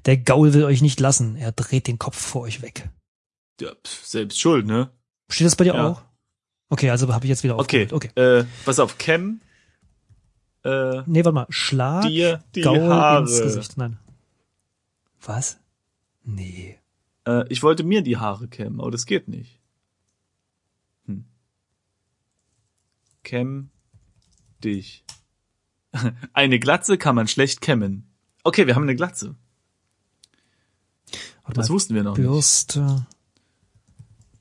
Der 0.05 0.17
Gaul 0.17 0.53
will 0.53 0.63
euch 0.63 0.81
nicht 0.81 0.99
lassen. 0.99 1.35
Er 1.35 1.51
dreht 1.51 1.87
den 1.87 1.99
Kopf 1.99 2.17
vor 2.19 2.41
euch 2.43 2.61
weg. 2.61 2.89
Ja, 3.61 3.71
selbst 3.83 4.39
schuld, 4.39 4.65
ne? 4.65 4.89
Steht 5.29 5.45
das 5.47 5.55
bei 5.55 5.65
dir 5.65 5.75
Ja. 5.75 5.87
auch? 5.87 6.01
Okay, 6.69 6.89
also 6.89 7.11
habe 7.13 7.25
ich 7.25 7.29
jetzt 7.29 7.43
wieder 7.43 7.57
Okay, 7.59 7.83
aufgeholt. 7.83 8.11
Okay. 8.15 8.39
Äh, 8.39 8.45
pass 8.65 8.79
auf, 8.79 8.97
Cam. 8.97 9.41
Äh, 10.63 11.01
Nee, 11.05 11.23
warte 11.25 11.31
mal. 11.33 11.45
Schlag, 11.49 12.03
dir 12.03 12.43
die 12.55 12.61
Gaul 12.61 12.79
Haare. 12.81 13.21
ins 13.21 13.41
Gesicht. 13.41 13.77
Nein. 13.77 13.97
Was? 15.21 15.59
Nee. 16.23 16.77
Äh, 17.27 17.45
ich 17.49 17.63
wollte 17.63 17.83
mir 17.83 18.01
die 18.01 18.17
Haare 18.17 18.47
kämmen, 18.47 18.79
aber 18.79 18.91
das 18.91 19.05
geht 19.05 19.27
nicht. 19.27 19.59
Hm. 21.05 21.25
Kämm 23.23 23.69
dich. 24.63 25.03
Eine 26.33 26.59
Glatze 26.59 26.97
kann 26.97 27.15
man 27.15 27.27
schlecht 27.27 27.61
kämmen. 27.61 28.07
Okay, 28.43 28.67
wir 28.67 28.75
haben 28.75 28.83
eine 28.83 28.95
Glatze. 28.95 29.35
Warte 31.49 31.61
Das 31.61 31.69
wussten 31.71 31.95
wir 31.95 32.03
noch 32.03 32.15
nicht. 32.15 32.25
Bürste. 32.27 33.05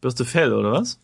Bürste 0.02 0.24
Fell, 0.26 0.52
oder 0.52 0.72
was? 0.72 0.98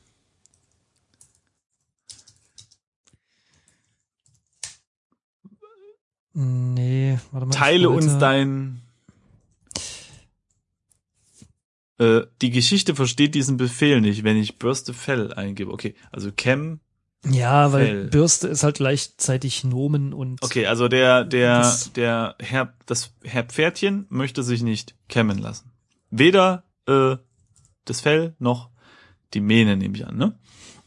Nee, 6.32 7.18
warte 7.30 7.46
mal. 7.46 7.52
Teile 7.54 7.90
uns 7.90 8.18
dein. 8.18 8.80
Äh, 11.98 12.22
die 12.42 12.50
Geschichte 12.50 12.96
versteht 12.96 13.36
diesen 13.36 13.56
Befehl 13.56 14.00
nicht, 14.00 14.24
wenn 14.24 14.36
ich 14.36 14.58
Bürste 14.58 14.92
Fell 14.92 15.32
eingebe. 15.32 15.70
Okay, 15.72 15.94
also 16.10 16.32
Cam. 16.36 16.80
Ja, 17.26 17.72
weil 17.72 17.86
Fell. 17.86 18.04
Bürste 18.08 18.48
ist 18.48 18.64
halt 18.64 18.76
gleichzeitig 18.76 19.62
Nomen 19.64 20.12
und 20.12 20.42
Okay, 20.42 20.66
also 20.66 20.88
der, 20.88 21.24
der, 21.24 21.58
Das- 21.60 21.92
der 21.92 22.34
Herr, 22.40 22.74
das 22.86 23.12
Herr 23.22 23.44
Pferdchen 23.44 24.06
möchte 24.08 24.42
sich 24.42 24.62
nicht 24.62 24.96
kämmen 25.08 25.38
lassen. 25.38 25.70
Weder 26.16 26.62
äh, 26.86 27.16
das 27.86 28.00
Fell 28.00 28.34
noch 28.38 28.70
die 29.34 29.40
Mähne, 29.40 29.76
nehme 29.76 29.96
ich 29.96 30.06
an, 30.06 30.16
ne? 30.16 30.38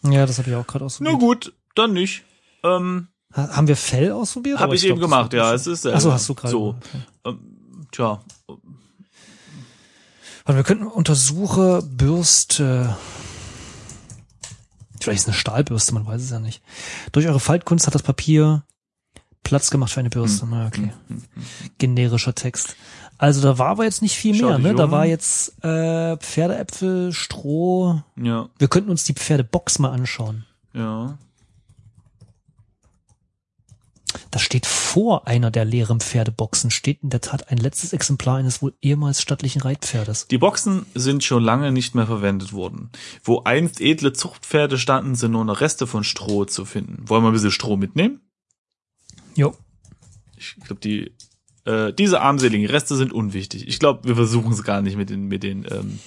ja, 0.04 0.26
das 0.26 0.38
habe 0.38 0.50
ich 0.50 0.56
auch 0.56 0.66
gerade 0.68 0.84
Na 0.84 0.86
ausprobiert. 0.86 1.20
gut, 1.20 1.54
dann 1.76 1.94
nicht. 1.94 2.24
Ähm, 2.64 3.08
Ha- 3.36 3.50
Haben 3.58 3.68
wir 3.68 3.76
Fell 3.76 4.12
ausprobiert? 4.14 4.58
Hab 4.60 4.66
Aber 4.66 4.76
ich 4.76 4.82
glaub, 4.82 4.92
eben 4.92 5.02
das 5.02 5.10
gemacht, 5.10 5.34
ja, 5.34 5.54
es 5.54 5.68
ist, 5.68 5.84
äh, 5.86 5.92
Ach 5.94 6.00
so, 6.00 6.14
hast 6.14 6.30
du 6.30 6.34
gerade. 6.34 6.52
so. 6.52 6.68
Okay. 6.70 7.02
ähm, 7.26 7.88
tja, 7.92 8.22
Warte, 10.46 10.58
wir 10.60 10.64
könnten 10.64 10.88
untersuche 10.88 11.82
Bürste. 11.84 12.96
Vielleicht 15.02 15.20
ist 15.24 15.28
eine 15.28 15.36
Stahlbürste, 15.36 15.94
man 15.94 16.06
weiß 16.06 16.22
es 16.22 16.30
ja 16.30 16.40
nicht. 16.40 16.62
Durch 17.12 17.28
eure 17.28 17.40
Faltkunst 17.42 17.86
hat 17.86 17.96
das 17.96 18.02
Papier 18.04 18.64
Platz 19.44 19.70
gemacht 19.70 19.92
für 19.92 20.00
eine 20.00 20.10
Bürste. 20.10 20.44
Hm. 20.44 20.50
Na, 20.52 20.68
okay. 20.68 20.92
Generischer 21.78 22.34
Text. 22.34 22.76
Also 23.20 23.42
da 23.42 23.58
war 23.58 23.70
aber 23.70 23.84
jetzt 23.84 24.02
nicht 24.02 24.16
viel 24.16 24.36
Schau 24.36 24.48
mehr, 24.50 24.60
ne? 24.60 24.76
Da 24.76 24.86
um. 24.86 24.92
war 24.92 25.06
jetzt 25.06 25.64
äh, 25.64 26.18
Pferdeäpfel, 26.18 27.12
Stroh. 27.14 28.02
ja, 28.16 28.50
Wir 28.60 28.68
könnten 28.68 28.92
uns 28.92 29.04
die 29.06 29.14
Pferdebox 29.14 29.80
mal 29.80 29.92
anschauen. 29.92 30.46
ja. 30.74 31.18
Da 34.32 34.40
steht 34.40 34.66
vor 34.66 35.28
einer 35.28 35.52
der 35.52 35.64
leeren 35.66 36.00
Pferdeboxen, 36.00 36.72
steht 36.72 37.04
in 37.04 37.10
der 37.10 37.22
Tat 37.22 37.50
ein 37.50 37.58
letztes 37.58 37.94
Exemplar 37.94 38.38
eines 38.38 38.62
wohl 38.62 38.74
ehemals 38.82 39.22
stattlichen 39.22 39.62
Reitpferdes. 39.62 40.28
Die 40.28 40.38
Boxen 40.38 40.86
sind 40.96 41.24
schon 41.24 41.44
lange 41.44 41.72
nicht 41.72 41.94
mehr 41.94 42.08
verwendet 42.08 42.52
worden. 42.52 42.90
Wo 43.24 43.44
einst 43.44 43.80
edle 43.80 44.14
Zuchtpferde 44.14 44.78
standen, 44.78 45.16
sind 45.16 45.32
nur 45.32 45.46
noch 45.46 45.62
Reste 45.62 45.88
von 45.88 46.04
Stroh 46.04 46.46
zu 46.46 46.66
finden. 46.66 47.08
Wollen 47.08 47.24
wir 47.24 47.30
ein 47.30 47.34
bisschen 47.34 47.52
Stroh 47.52 47.78
mitnehmen? 47.78 48.22
Jo. 49.36 49.54
Ich 50.38 50.56
glaube, 50.66 50.82
die 50.82 51.14
äh, 51.68 51.94
diese 51.94 52.22
armseligen 52.22 52.66
Reste 52.66 52.96
sind 52.96 53.14
unwichtig. 53.14 53.68
Ich 53.68 53.80
glaube, 53.80 54.08
wir 54.08 54.16
versuchen 54.16 54.54
es 54.54 54.64
gar 54.64 54.82
nicht 54.82 54.98
mit 54.98 55.10
den 55.10 55.28
mit 55.28 55.44
den 55.44 55.66
ähm, 55.70 56.00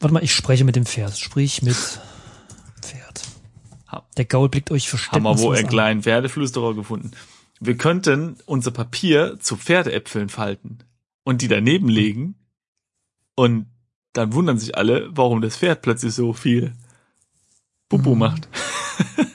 Warte 0.00 0.14
mal, 0.14 0.24
ich 0.24 0.34
spreche 0.34 0.64
mit 0.64 0.76
dem 0.76 0.86
Pferd. 0.86 1.18
Sprich 1.18 1.62
mit 1.62 1.76
Pferd. 2.82 3.22
Der 4.16 4.24
Gaul 4.24 4.48
blickt 4.48 4.70
euch 4.70 4.84
haben 4.84 4.90
verständnislos 4.90 5.40
wir 5.40 5.46
wohl 5.48 5.56
einen 5.56 5.68
kleinen 5.68 6.02
Pferdeflüsterer 6.02 6.74
gefunden. 6.74 7.10
Wir 7.60 7.76
könnten 7.76 8.36
unser 8.46 8.70
Papier 8.70 9.38
zu 9.40 9.56
Pferdeäpfeln 9.56 10.28
falten 10.28 10.78
und 11.24 11.42
die 11.42 11.48
daneben 11.48 11.88
legen 11.88 12.34
und 13.34 13.66
dann 14.12 14.32
wundern 14.32 14.58
sich 14.58 14.76
alle, 14.76 15.08
warum 15.10 15.40
das 15.40 15.56
Pferd 15.56 15.82
plötzlich 15.82 16.14
so 16.14 16.32
viel 16.32 16.72
Bubu 17.88 18.14
Mhm. 18.14 18.18
macht. 18.18 18.48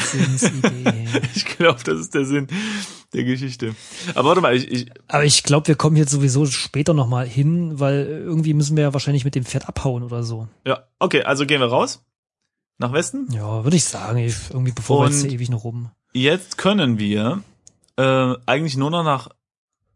Wahnsinnsidee. 0.00 1.08
Ich 1.34 1.44
glaube, 1.44 1.82
das 1.84 2.00
ist 2.00 2.14
der 2.14 2.24
Sinn 2.24 2.48
der 3.12 3.24
Geschichte. 3.24 3.74
Aber 4.14 4.28
warte 4.30 4.40
mal, 4.40 4.56
ich, 4.56 4.70
ich 4.70 4.90
Aber 5.08 5.24
ich 5.24 5.42
glaube, 5.44 5.68
wir 5.68 5.74
kommen 5.76 5.96
jetzt 5.96 6.10
sowieso 6.10 6.46
später 6.46 6.94
nochmal 6.94 7.26
hin, 7.26 7.78
weil 7.78 8.04
irgendwie 8.06 8.54
müssen 8.54 8.76
wir 8.76 8.82
ja 8.84 8.92
wahrscheinlich 8.92 9.24
mit 9.24 9.34
dem 9.34 9.44
Pferd 9.44 9.68
abhauen 9.68 10.02
oder 10.02 10.22
so. 10.24 10.48
ja, 10.66 10.84
okay, 10.98 11.22
also 11.22 11.46
gehen 11.46 11.60
wir 11.60 11.68
raus 11.68 12.02
nach 12.78 12.92
Westen. 12.92 13.28
Ja, 13.30 13.62
würde 13.64 13.76
ich 13.76 13.84
sagen. 13.84 14.18
Ich, 14.18 14.34
irgendwie 14.50 14.72
bevor 14.72 15.02
wir 15.04 15.10
jetzt 15.10 15.22
Und- 15.24 15.30
ewig 15.32 15.48
noch 15.50 15.62
rum. 15.64 15.90
Jetzt 16.12 16.58
können 16.58 16.98
wir 16.98 17.42
äh, 17.96 18.34
eigentlich 18.46 18.76
nur 18.76 18.90
noch 18.90 19.04
nach 19.04 19.28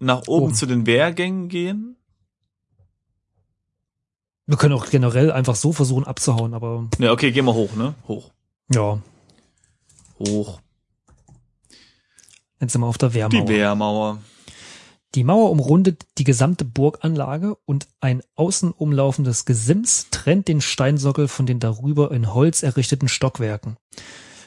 nach 0.00 0.22
oben, 0.28 0.44
Oben. 0.46 0.54
zu 0.54 0.66
den 0.66 0.86
Wehrgängen 0.86 1.48
gehen. 1.48 1.96
Wir 4.46 4.56
können 4.56 4.74
auch 4.74 4.88
generell 4.88 5.30
einfach 5.32 5.56
so 5.56 5.72
versuchen 5.72 6.04
abzuhauen, 6.04 6.54
aber 6.54 6.88
Ja, 6.98 7.12
okay, 7.12 7.32
gehen 7.32 7.44
wir 7.44 7.54
hoch, 7.54 7.74
ne? 7.74 7.94
Hoch. 8.06 8.30
ja, 8.72 8.98
Hoch. 10.18 10.60
jetzt 12.60 12.72
sind 12.72 12.80
wir 12.80 12.86
auf 12.86 12.98
der 12.98 13.14
Wehrmauer. 13.14 13.44
Die 13.44 13.48
Wehrmauer. 13.48 14.18
Die 15.14 15.24
Mauer 15.24 15.50
umrundet 15.50 16.06
die 16.18 16.24
gesamte 16.24 16.64
Burganlage 16.64 17.56
und 17.64 17.88
ein 18.00 18.22
außen 18.34 18.72
umlaufendes 18.72 19.46
Gesims 19.46 20.08
trennt 20.10 20.48
den 20.48 20.60
Steinsockel 20.60 21.28
von 21.28 21.46
den 21.46 21.60
darüber 21.60 22.10
in 22.10 22.34
Holz 22.34 22.62
errichteten 22.62 23.08
Stockwerken. 23.08 23.78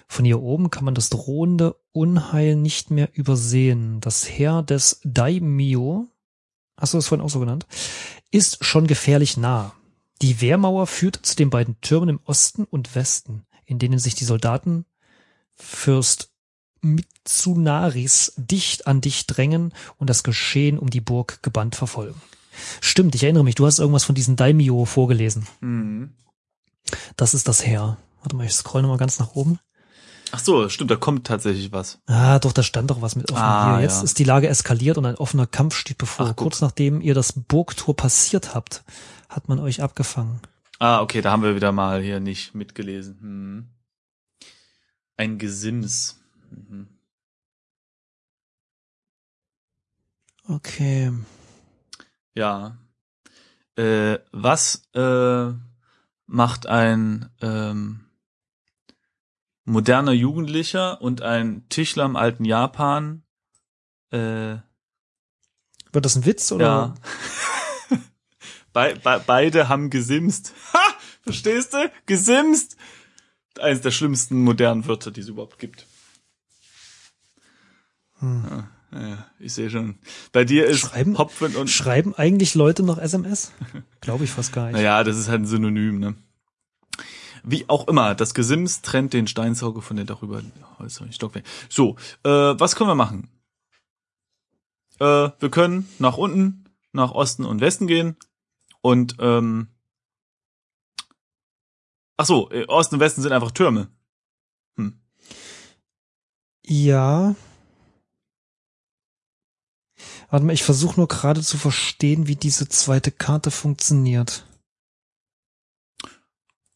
Von 0.08 0.26
hier 0.26 0.42
oben 0.42 0.70
kann 0.70 0.86
man 0.86 0.94
das 0.94 1.10
drohende 1.10 1.78
Unheil 1.94 2.56
nicht 2.56 2.92
mehr 2.92 3.10
übersehen. 3.14 4.02
Das 4.02 4.30
Heer 4.30 4.62
des 4.62 5.00
Daimyo, 5.04 6.08
hast 6.78 6.94
du 6.94 6.98
das 6.98 7.08
vorhin 7.08 7.26
auch 7.26 7.30
so 7.30 7.40
genannt, 7.40 7.66
ist 8.30 8.64
schon 8.64 8.88
gefährlich 8.88 9.38
nah. 9.38 9.74
Die 10.22 10.42
Wehrmauer 10.42 10.86
führt 10.86 11.16
zu 11.16 11.36
den 11.36 11.50
beiden 11.50 11.80
Türmen 11.82 12.10
im 12.10 12.20
Osten 12.26 12.66
und 12.66 12.94
Westen, 12.94 13.46
in 13.66 13.80
denen 13.80 13.98
sich 13.98 14.14
die 14.14 14.26
Soldaten 14.26 14.86
Fürst 15.62 16.30
Mitsunaris 16.82 18.34
dicht 18.38 18.88
an 18.88 19.02
dich 19.02 19.28
drängen 19.28 19.74
und 19.98 20.10
das 20.10 20.24
Geschehen 20.24 20.80
um 20.80 20.90
die 20.90 21.02
Burg 21.02 21.44
gebannt 21.44 21.76
verfolgen. 21.76 22.20
Stimmt, 22.82 23.16
ich 23.16 23.24
erinnere 23.24 23.44
mich, 23.44 23.56
du 23.56 23.66
hast 23.66 23.80
irgendwas 23.80 24.04
von 24.04 24.16
diesen 24.16 24.36
Daimyo 24.36 24.86
vorgelesen. 24.86 25.48
Mhm. 25.62 26.14
Das 27.16 27.34
ist 27.34 27.48
das 27.48 27.66
Heer. 27.66 27.98
Warte 28.22 28.36
mal, 28.36 28.46
ich 28.46 28.54
scroll 28.54 28.82
nochmal 28.82 28.98
ganz 28.98 29.20
nach 29.20 29.36
oben. 29.36 29.60
Ach 30.34 30.40
so, 30.40 30.70
stimmt, 30.70 30.92
da 30.92 30.96
kommt 30.96 31.28
tatsächlich 31.28 31.72
was. 31.72 32.00
Ah, 32.08 32.40
doch, 32.40 32.54
da 32.54 32.64
stand 32.64 32.90
doch 32.90 33.02
was 33.02 33.16
mit 33.16 33.32
offen 33.32 33.42
Ah, 33.42 33.76
hier. 33.76 33.84
Jetzt 33.84 33.98
ja. 33.98 34.04
ist 34.04 34.18
die 34.20 34.24
Lage 34.24 34.48
eskaliert 34.48 34.98
und 34.98 35.06
ein 35.06 35.16
offener 35.16 35.46
Kampf 35.46 35.76
steht 35.76 35.98
bevor. 35.98 36.30
Ach. 36.30 36.36
Kurz 36.36 36.62
nachdem 36.62 37.02
ihr 37.02 37.14
das 37.14 37.34
Burgtor 37.34 37.96
passiert 37.96 38.56
habt, 38.56 38.84
hat 39.30 39.50
man 39.50 39.60
euch 39.60 39.82
abgefangen. 39.82 40.40
Ah, 40.80 41.02
okay, 41.02 41.22
da 41.22 41.32
haben 41.32 41.44
wir 41.44 41.56
wieder 41.56 41.72
mal 41.72 42.02
hier 42.02 42.20
nicht 42.20 42.56
mitgelesen. 42.56 43.18
Hm. 43.22 43.70
Ein 45.18 45.38
Gesims. 45.38 46.20
Mhm. 46.50 46.88
Okay. 50.48 51.12
Ja. 52.34 52.78
Äh, 53.76 54.20
was 54.32 54.84
äh, 54.94 55.52
macht 56.26 56.66
ein 56.68 57.30
ähm, 57.42 58.06
moderner 59.64 60.12
Jugendlicher 60.12 61.02
und 61.02 61.22
ein 61.22 61.68
Tischler 61.70 62.06
im 62.06 62.16
alten 62.16 62.46
Japan? 62.46 63.24
Äh, 64.12 64.58
Wird 65.92 66.06
das 66.06 66.16
ein 66.16 66.26
Witz 66.26 66.52
oder? 66.52 66.66
ja. 66.66 66.94
Be 68.74 68.98
be 69.04 69.22
beide 69.28 69.68
haben 69.68 69.90
gesimst. 69.90 70.54
Ha! 70.74 70.80
Verstehst 71.24 71.74
du? 71.74 71.92
Gesimst! 72.06 72.78
Eines 73.60 73.82
der 73.82 73.92
schlimmsten 73.92 74.44
modernen 74.44 74.86
Wörter, 74.88 75.12
die 75.12 75.22
es 75.22 75.28
überhaupt 75.28 75.60
gibt. 75.60 75.86
Hm. 78.20 78.44
Ja, 78.92 79.08
ja, 79.08 79.26
ich 79.40 79.54
sehe 79.54 79.70
schon. 79.70 79.98
Bei 80.32 80.44
dir 80.46 80.66
ist 80.66 80.80
Schreiben- 80.80 81.18
Hopfen 81.18 81.56
und 81.56 81.70
Schreiben 81.70 82.14
eigentlich 82.16 82.56
Leute 82.56 82.84
noch 82.84 82.98
SMS? 82.98 83.52
Glaube 84.02 84.24
ich 84.26 84.32
fast 84.32 84.54
gar 84.54 84.66
nicht. 84.68 84.74
Naja, 84.76 85.04
das 85.04 85.18
ist 85.18 85.28
halt 85.30 85.42
ein 85.42 85.48
Synonym, 85.48 86.00
ne? 86.00 86.16
Wie 87.44 87.68
auch 87.70 87.88
immer, 87.88 88.14
das 88.14 88.34
Gesims 88.36 88.82
trennt 88.82 89.14
den 89.14 89.28
Steinsauger 89.28 89.82
von 89.82 89.96
der 89.96 90.06
darüber 90.06 90.44
Holz- 90.78 91.02
Stockwerk. 91.12 91.46
So, 91.70 91.96
äh, 92.24 92.30
was 92.30 92.76
können 92.76 92.90
wir 92.90 92.96
machen? 92.96 93.30
Äh, 95.00 95.30
wir 95.40 95.50
können 95.50 95.90
nach 95.98 96.18
unten, 96.18 96.66
nach 96.92 97.12
Osten 97.12 97.46
und 97.46 97.60
Westen 97.60 97.88
gehen 97.88 98.16
und 98.82 99.16
ähm, 99.20 99.70
ach 102.22 102.26
so, 102.26 102.52
äh, 102.52 102.66
Osten 102.68 102.96
und 102.96 103.02
Westen 103.02 103.22
sind 103.22 103.32
einfach 103.32 103.52
Türme. 103.52 103.88
Hm. 104.76 105.00
Ja. 106.64 107.36
Warte 110.30 110.46
mal, 110.46 110.54
ich 110.54 110.64
versuche 110.64 110.98
nur 111.00 111.08
gerade 111.08 111.42
zu 111.42 111.58
verstehen, 111.58 112.28
wie 112.28 112.36
diese 112.36 112.70
zweite 112.70 113.12
Karte 113.12 113.50
funktioniert. 113.50 114.46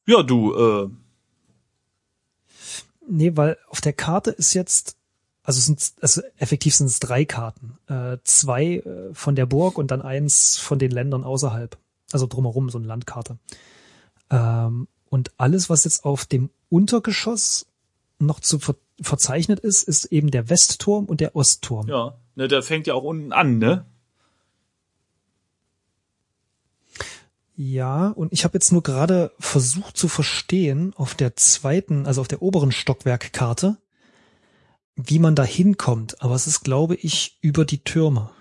Ja, 0.08 0.24
du, 0.24 0.54
äh, 0.56 0.90
Nee, 3.08 3.38
weil 3.38 3.58
auf 3.70 3.82
der 3.82 3.94
Karte 3.94 4.32
ist 4.32 4.56
jetzt, 4.56 4.98
also 5.44 5.62
sind 5.62 5.94
also 6.02 6.24
effektiv 6.38 6.74
sind 6.74 6.88
es 6.88 7.00
drei 7.00 7.24
Karten. 7.24 7.78
Äh, 7.88 8.18
zwei 8.24 8.78
äh, 8.78 9.14
von 9.14 9.36
der 9.36 9.46
Burg 9.46 9.78
und 9.78 9.92
dann 9.92 10.02
eins 10.02 10.58
von 10.58 10.80
den 10.80 10.90
Ländern 10.90 11.24
außerhalb. 11.24 11.78
Also 12.12 12.26
drumherum, 12.26 12.72
so 12.72 12.80
eine 12.80 12.88
Landkarte. 12.88 13.38
Ähm, 14.32 14.88
und 15.16 15.32
alles, 15.38 15.70
was 15.70 15.86
jetzt 15.86 16.04
auf 16.04 16.26
dem 16.26 16.50
Untergeschoss 16.68 17.68
noch 18.20 18.42
zu 18.42 18.60
ver 18.60 18.76
verzeichnet 19.02 19.62
ist, 19.62 19.84
ist 19.84 20.06
eben 20.06 20.30
der 20.30 20.50
Westturm 20.50 21.06
und 21.06 21.22
der 21.22 21.38
Ostturm. 21.38 21.88
ja, 21.88 22.18
ne, 22.36 22.50
der 22.50 22.64
fängt 22.64 22.86
ja 22.88 22.94
auch 22.96 23.04
unten 23.04 23.32
an, 23.32 23.58
ne? 23.58 23.86
Ja, 27.56 28.10
und 28.10 28.34
ich 28.34 28.44
habe 28.44 28.56
jetzt 28.56 28.74
nur 28.74 28.84
gerade 28.84 29.32
versucht 29.40 29.96
zu 29.96 30.10
verstehen 30.10 30.94
auf 30.98 31.16
der 31.16 31.38
zweiten, 31.38 32.06
also 32.08 32.20
auf 32.20 32.28
der 32.28 32.42
oberen 32.42 32.74
Stockwerkkarte, 32.74 33.78
wie 34.98 35.20
man 35.20 35.36
da 35.36 35.44
hinkommt. 35.44 36.22
Aber 36.22 36.36
es 36.36 36.48
ist, 36.48 36.62
glaube 36.66 36.96
ich, 36.96 37.38
über 37.40 37.64
die 37.64 37.84
Türme. 37.86 38.32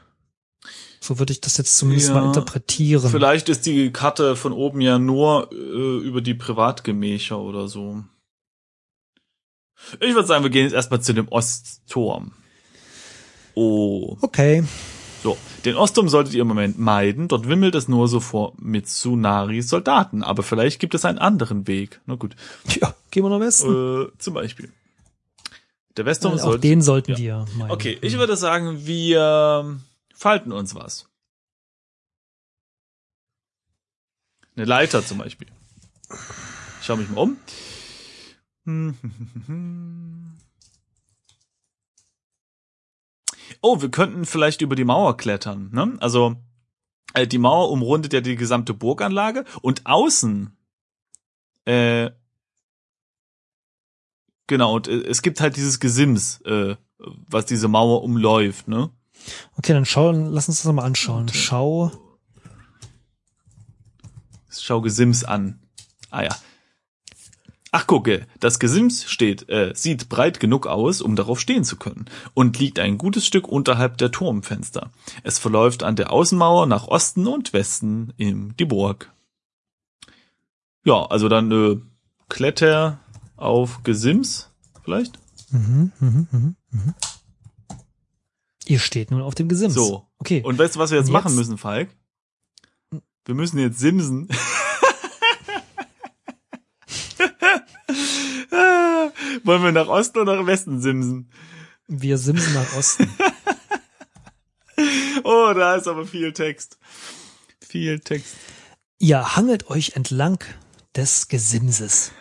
So 1.00 1.18
würde 1.18 1.32
ich 1.32 1.40
das 1.40 1.56
jetzt 1.58 1.76
zumindest 1.76 2.08
Ja, 2.08 2.14
mal 2.14 2.26
interpretieren. 2.26 3.10
Vielleicht 3.10 3.48
ist 3.48 3.66
die 3.66 3.92
Karte 3.92 4.36
von 4.36 4.52
oben 4.52 4.80
ja 4.80 4.98
nur 4.98 5.50
äh, 5.52 5.56
über 6.06 6.20
die 6.22 6.34
Privatgemächer 6.34 7.38
oder 7.38 7.68
so. 7.68 8.02
Ich 10.00 10.14
würde 10.14 10.26
sagen, 10.26 10.42
wir 10.44 10.50
gehen 10.50 10.64
jetzt 10.64 10.72
erstmal 10.72 11.02
zu 11.02 11.12
dem 11.12 11.28
Ostturm. 11.28 12.32
Oh. 13.54 14.16
Okay. 14.22 14.64
So, 15.22 15.36
den 15.64 15.76
Ostturm 15.76 16.08
solltet 16.08 16.34
ihr 16.34 16.42
im 16.42 16.48
Moment 16.48 16.78
meiden. 16.78 17.28
Dort 17.28 17.48
wimmelt 17.48 17.74
es 17.74 17.88
nur 17.88 18.08
so 18.08 18.20
vor 18.20 18.52
Mitsunaris 18.58 19.68
Soldaten. 19.68 20.22
Aber 20.22 20.42
vielleicht 20.42 20.80
gibt 20.80 20.94
es 20.94 21.04
einen 21.04 21.18
anderen 21.18 21.66
Weg. 21.66 22.00
Na 22.06 22.14
gut. 22.14 22.34
Ja, 22.80 22.94
gehen 23.10 23.24
wir 23.24 23.30
nach 23.30 23.40
Westen. 23.40 24.04
Äh, 24.04 24.18
zum 24.18 24.34
Beispiel. 24.34 24.70
Der 25.96 26.04
Westturm 26.06 26.32
Äh, 26.34 26.36
auch 26.36 26.44
sollte. 26.44 26.60
den 26.60 26.82
sollten 26.82 27.12
ja. 27.12 27.18
wir 27.18 27.44
meinen. 27.56 27.70
Okay, 27.70 27.96
ich 28.00 28.18
würde 28.18 28.36
sagen, 28.36 28.86
wir 28.86 29.78
falten 30.14 30.52
uns 30.52 30.74
was. 30.74 31.08
Eine 34.56 34.64
Leiter 34.64 35.04
zum 35.04 35.18
Beispiel. 35.18 35.48
Ich 36.80 36.86
schau 36.86 36.96
mich 36.96 37.08
mal 37.10 37.20
um. 37.20 37.36
Oh, 43.60 43.80
wir 43.80 43.90
könnten 43.90 44.26
vielleicht 44.26 44.60
über 44.60 44.76
die 44.76 44.84
Mauer 44.84 45.16
klettern. 45.16 45.70
Ne? 45.72 45.96
Also 46.00 46.36
äh, 47.14 47.26
die 47.26 47.38
Mauer 47.38 47.70
umrundet 47.70 48.12
ja 48.12 48.20
die 48.20 48.36
gesamte 48.36 48.74
Burganlage 48.74 49.44
und 49.62 49.86
außen 49.86 50.54
äh, 51.64 52.10
genau 54.46 54.74
und 54.74 54.88
äh, 54.88 55.02
es 55.04 55.22
gibt 55.22 55.40
halt 55.40 55.56
dieses 55.56 55.80
Gesims, 55.80 56.40
äh, 56.42 56.76
was 56.98 57.46
diese 57.46 57.68
Mauer 57.68 58.02
umläuft. 58.02 58.68
Ne? 58.68 58.90
Okay, 59.56 59.72
dann 59.72 59.84
schauen, 59.84 60.32
lass 60.32 60.48
uns 60.48 60.62
das 60.62 60.72
mal 60.72 60.84
anschauen. 60.84 61.28
Schau. 61.32 61.92
Schau 64.50 64.80
Gesims 64.80 65.24
an. 65.24 65.60
Ah 66.10 66.22
ja. 66.22 66.36
Ach 67.76 67.88
gucke, 67.88 68.28
das 68.38 68.60
Gesims 68.60 69.04
steht, 69.04 69.48
äh, 69.48 69.72
sieht 69.74 70.08
breit 70.08 70.38
genug 70.38 70.68
aus, 70.68 71.00
um 71.02 71.16
darauf 71.16 71.40
stehen 71.40 71.64
zu 71.64 71.76
können 71.76 72.04
und 72.32 72.56
liegt 72.60 72.78
ein 72.78 72.98
gutes 72.98 73.26
Stück 73.26 73.48
unterhalb 73.48 73.98
der 73.98 74.12
Turmfenster. 74.12 74.92
Es 75.24 75.40
verläuft 75.40 75.82
an 75.82 75.96
der 75.96 76.12
Außenmauer 76.12 76.66
nach 76.66 76.86
Osten 76.86 77.26
und 77.26 77.52
Westen 77.52 78.12
in 78.16 78.54
die 78.58 78.64
Burg. 78.64 79.12
Ja, 80.84 81.04
also 81.06 81.28
dann 81.28 81.50
äh, 81.50 81.80
Kletter 82.28 83.00
auf 83.36 83.82
Gesims 83.82 84.50
vielleicht. 84.84 85.18
Mhm, 85.50 85.90
mhm, 85.98 86.28
mhm, 86.30 86.56
mhm. 86.70 86.94
Ihr 88.66 88.78
steht 88.78 89.10
nun 89.10 89.20
auf 89.22 89.34
dem 89.34 89.48
Gesims. 89.48 89.74
So. 89.74 90.06
Okay. 90.18 90.42
Und 90.42 90.58
weißt 90.58 90.76
du, 90.76 90.78
was 90.78 90.90
wir 90.90 90.98
jetzt, 90.98 91.08
Und 91.08 91.12
machen 91.12 91.28
jetzt? 91.28 91.36
müssen, 91.36 91.58
Falk? 91.58 91.90
Wir 93.26 93.34
müssen 93.34 93.58
jetzt 93.58 93.78
simsen. 93.78 94.28
Wollen 99.44 99.62
wir 99.62 99.72
nach 99.72 99.88
Osten 99.88 100.18
oder 100.18 100.36
nach 100.36 100.46
Westen 100.46 100.80
simsen? 100.80 101.30
Wir 101.86 102.18
simsen 102.18 102.54
nach 102.54 102.76
Osten. 102.76 103.08
Oh, 105.26 105.52
da 105.54 105.76
ist 105.76 105.86
aber 105.88 106.04
viel 106.06 106.32
Text. 106.34 106.76
Viel 107.66 108.00
Text. 108.00 108.34
Ihr 108.98 109.36
hangelt 109.36 109.70
euch 109.70 109.92
entlang 109.94 110.38
des 110.96 111.28
Gesimses. 111.28 112.12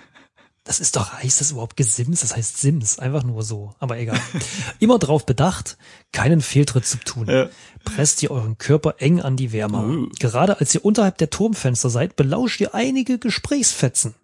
Das 0.65 0.79
ist 0.79 0.95
doch, 0.95 1.11
heißt 1.11 1.41
das 1.41 1.51
überhaupt 1.51 1.75
Gesims? 1.75 2.21
Das 2.21 2.35
heißt 2.35 2.57
Sims, 2.57 2.97
einfach 2.97 3.23
nur 3.23 3.43
so. 3.43 3.75
Aber 3.79 3.97
egal. 3.97 4.19
Immer 4.79 4.97
darauf 4.97 5.25
bedacht, 5.25 5.77
keinen 6.13 6.41
Fehltritt 6.41 6.85
zu 6.85 6.97
tun. 6.99 7.27
Ja. 7.27 7.49
Presst 7.83 8.23
ihr 8.23 8.31
euren 8.31 8.57
Körper 8.57 8.95
eng 8.99 9.21
an 9.21 9.35
die 9.35 9.51
Wehrmauer. 9.51 9.87
Uh. 9.87 10.09
Gerade 10.19 10.59
als 10.59 10.73
ihr 10.73 10.85
unterhalb 10.85 11.17
der 11.17 11.29
Turmfenster 11.29 11.89
seid, 11.89 12.15
belauscht 12.15 12.61
ihr 12.61 12.73
einige 12.73 13.19
Gesprächsfetzen. 13.19 14.15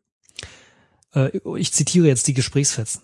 Äh, 1.13 1.37
ich 1.57 1.73
zitiere 1.73 2.07
jetzt 2.07 2.27
die 2.27 2.33
Gesprächsfetzen. 2.33 3.01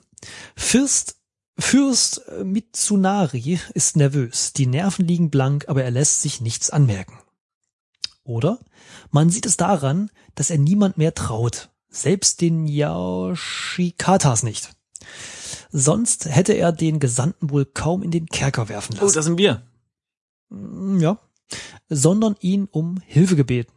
Fürst 0.56 1.18
Fürst 1.58 2.22
Mitsunari 2.44 3.60
ist 3.74 3.96
nervös, 3.96 4.52
die 4.52 4.68
Nerven 4.68 5.08
liegen 5.08 5.30
blank, 5.30 5.70
aber 5.70 5.86
er 5.86 5.92
lässt 5.92 6.22
sich 6.22 6.42
nichts 6.42 6.70
anmerken. 6.70 7.18
Oder 8.26 8.60
man 9.10 9.30
sieht 9.30 9.46
es 9.46 9.56
daran, 9.56 10.10
dass 10.36 10.50
er 10.50 10.58
niemand 10.58 10.98
mehr 10.98 11.14
traut, 11.14 11.70
selbst 11.96 12.42
den 12.42 12.66
Yoshikatas 12.68 14.44
nicht. 14.44 14.70
Sonst 15.72 16.26
hätte 16.26 16.54
er 16.54 16.72
den 16.72 17.00
Gesandten 17.00 17.50
wohl 17.50 17.66
kaum 17.66 18.04
in 18.04 18.12
den 18.12 18.28
Kerker 18.28 18.70
werfen 18.70 18.96
Oh, 19.00 19.04
lassen. 19.04 19.16
das 19.16 19.26
sind 19.26 19.38
wir. 19.38 19.62
Mm, 20.50 21.00
ja, 21.00 21.18
sondern 21.90 22.36
ihn 22.40 22.68
um 22.72 23.00
Hilfe 23.06 23.36
gebeten. 23.36 23.72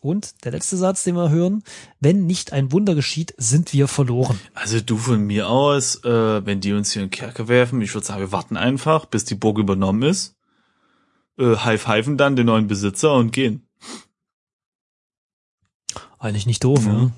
Und 0.00 0.44
der 0.44 0.52
letzte 0.52 0.76
Satz, 0.76 1.02
den 1.04 1.16
wir 1.16 1.30
hören, 1.30 1.64
wenn 2.00 2.26
nicht 2.26 2.52
ein 2.52 2.70
Wunder 2.70 2.94
geschieht, 2.94 3.34
sind 3.38 3.72
wir 3.72 3.88
verloren. 3.88 4.38
Also 4.54 4.78
du 4.80 4.96
von 4.98 5.20
mir 5.20 5.48
aus, 5.48 5.96
äh, 6.04 6.44
wenn 6.46 6.60
die 6.60 6.74
uns 6.74 6.92
hier 6.92 7.02
in 7.02 7.08
den 7.08 7.12
Kerker 7.18 7.48
werfen, 7.48 7.80
ich 7.80 7.92
würde 7.94 8.06
sagen, 8.06 8.20
wir 8.20 8.30
warten 8.32 8.56
einfach, 8.56 9.06
bis 9.06 9.24
die 9.24 9.34
Burg 9.34 9.58
übernommen 9.58 10.02
ist. 10.02 10.36
Äh, 11.38 11.56
high-pfeifen 11.56 12.16
dann 12.16 12.36
den 12.36 12.46
neuen 12.46 12.66
Besitzer 12.68 13.14
und 13.14 13.32
gehen. 13.32 13.66
Eigentlich 16.18 16.46
nicht 16.46 16.62
doof, 16.62 16.84
Mhm. 16.86 16.92
ja. 16.92 17.10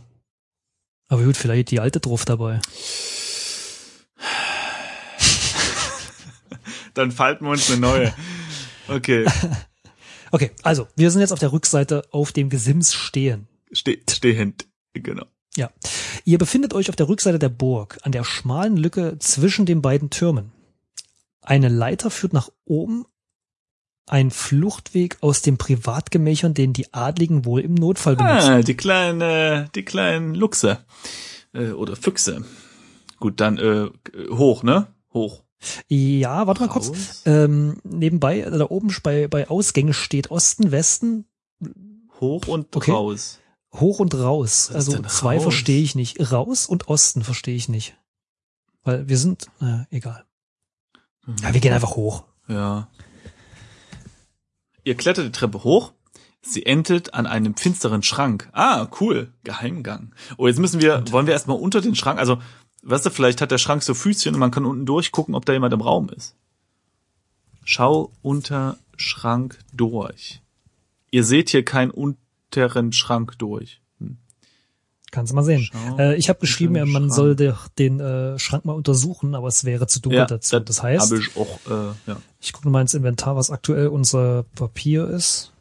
Aber 1.08 1.22
gut, 1.24 1.36
vielleicht 1.36 1.70
die 1.70 1.80
alte 1.80 2.00
drauf 2.00 2.24
dabei. 2.24 2.60
Dann 6.94 7.12
falten 7.12 7.46
wir 7.46 7.52
uns 7.52 7.70
eine 7.70 7.80
neue. 7.80 8.14
Okay. 8.88 9.26
Okay, 10.30 10.50
also, 10.62 10.86
wir 10.94 11.10
sind 11.10 11.22
jetzt 11.22 11.32
auf 11.32 11.38
der 11.38 11.52
Rückseite 11.52 12.02
auf 12.10 12.32
dem 12.32 12.50
Gesims 12.50 12.92
stehen. 12.92 13.48
Ste 13.72 13.98
stehend. 14.10 14.66
Genau. 14.92 15.24
Ja. 15.56 15.70
Ihr 16.24 16.36
befindet 16.36 16.74
euch 16.74 16.90
auf 16.90 16.96
der 16.96 17.08
Rückseite 17.08 17.38
der 17.38 17.48
Burg, 17.48 17.98
an 18.02 18.12
der 18.12 18.24
schmalen 18.24 18.76
Lücke 18.76 19.18
zwischen 19.18 19.64
den 19.64 19.80
beiden 19.80 20.10
Türmen. 20.10 20.52
Eine 21.40 21.68
Leiter 21.68 22.10
führt 22.10 22.34
nach 22.34 22.50
oben, 22.66 23.06
ein 24.10 24.30
Fluchtweg 24.30 25.18
aus 25.20 25.42
den 25.42 25.58
Privatgemächern, 25.58 26.54
den 26.54 26.72
die 26.72 26.92
Adligen 26.92 27.44
wohl 27.44 27.60
im 27.60 27.74
Notfall 27.74 28.16
benutzen. 28.16 28.50
Ah, 28.50 28.62
die 28.62 28.74
kleinen, 28.76 29.20
äh, 29.20 29.68
die 29.74 29.84
kleinen 29.84 30.34
Luchse. 30.34 30.78
Äh, 31.52 31.70
oder 31.70 31.96
Füchse. 31.96 32.44
Gut, 33.20 33.40
dann 33.40 33.58
äh, 33.58 33.88
hoch, 34.30 34.62
ne? 34.62 34.88
Hoch. 35.12 35.42
Ja, 35.88 36.46
warte 36.46 36.60
mal 36.60 36.68
kurz. 36.68 37.22
Ähm, 37.24 37.78
nebenbei, 37.82 38.44
also 38.44 38.58
da 38.58 38.66
oben 38.68 38.94
bei, 39.02 39.26
bei 39.26 39.48
Ausgänge 39.48 39.92
steht 39.92 40.30
Osten, 40.30 40.70
Westen, 40.70 41.24
Hoch 42.20 42.46
und 42.46 42.74
Okay. 42.76 42.92
raus. 42.92 43.38
hoch 43.74 43.98
und 44.00 44.14
raus. 44.14 44.70
Also 44.72 45.00
zwei 45.02 45.34
raus? 45.34 45.42
verstehe 45.42 45.82
ich 45.82 45.94
nicht. 45.94 46.32
Raus 46.32 46.66
und 46.66 46.88
Osten 46.88 47.22
verstehe 47.22 47.56
ich 47.56 47.68
nicht. 47.68 47.96
Weil 48.84 49.08
wir 49.08 49.18
sind, 49.18 49.46
naja, 49.60 49.86
egal. 49.90 50.24
Ja, 51.42 51.52
wir 51.52 51.60
gehen 51.60 51.72
einfach 51.74 51.96
hoch. 51.96 52.24
Ja. 52.46 52.88
Ihr 54.88 54.94
klettert 54.94 55.27
die 55.27 55.33
Treppe 55.33 55.64
hoch. 55.64 55.92
Sie 56.40 56.64
endet 56.64 57.12
an 57.12 57.27
einem 57.27 57.55
finsteren 57.55 58.03
Schrank. 58.03 58.48
Ah, 58.53 58.88
cool. 59.03 59.35
Geheimgang. 59.44 60.14
Oh, 60.38 60.46
jetzt 60.46 60.61
müssen 60.61 60.81
wir, 60.81 61.05
wollen 61.12 61.27
wir 61.27 61.35
erstmal 61.35 61.59
unter 61.59 61.83
den 61.83 61.94
Schrank, 61.94 62.18
also, 62.18 62.40
weißt 62.85 63.05
du, 63.05 63.11
vielleicht 63.11 63.42
hat 63.42 63.51
der 63.51 63.59
Schrank 63.59 63.83
so 63.83 63.92
Füßchen 63.92 64.33
und 64.33 64.40
man 64.40 64.51
kann 64.51 64.64
unten 64.64 64.87
durchgucken, 64.87 65.35
ob 65.35 65.44
da 65.44 65.53
jemand 65.53 65.74
im 65.74 65.83
Raum 65.83 66.09
ist. 66.09 66.37
Schau 67.64 68.12
unter 68.22 68.79
Schrank 68.96 69.59
durch. 69.74 70.40
Ihr 71.11 71.22
seht 71.22 71.51
hier 71.51 71.66
keinen 71.66 71.90
unteren 71.90 72.94
Schrank 72.94 73.38
durch. 73.38 73.83
Kannst 75.10 75.32
du 75.32 75.36
mal 75.36 75.44
sehen. 75.44 75.68
Schau 75.72 75.98
Äh, 75.98 76.16
ich 76.16 76.28
habe 76.28 76.38
geschrieben, 76.38 76.74
den 76.74 76.90
man 76.90 77.04
Schrank. 77.04 77.14
soll 77.14 77.58
den 77.78 78.00
äh, 78.00 78.38
Schrank 78.38 78.64
mal 78.64 78.74
untersuchen, 78.74 79.34
aber 79.34 79.48
es 79.48 79.64
wäre 79.64 79.86
zu 79.86 80.00
dunkel 80.00 80.26
dazu. 80.26 80.60
Das, 80.60 80.82
heißt, 80.82 81.12
ich 81.12 81.36
auch, 81.36 81.58
äh, 81.66 81.94
ja. 82.06 82.16
ich 82.40 82.52
gucke 82.52 82.68
mal 82.68 82.82
ins 82.82 82.94
Inventar, 82.94 83.36
was 83.36 83.50
aktuell 83.50 83.88
unser 83.88 84.44
Papier 84.54 85.08
ist. 85.08 85.52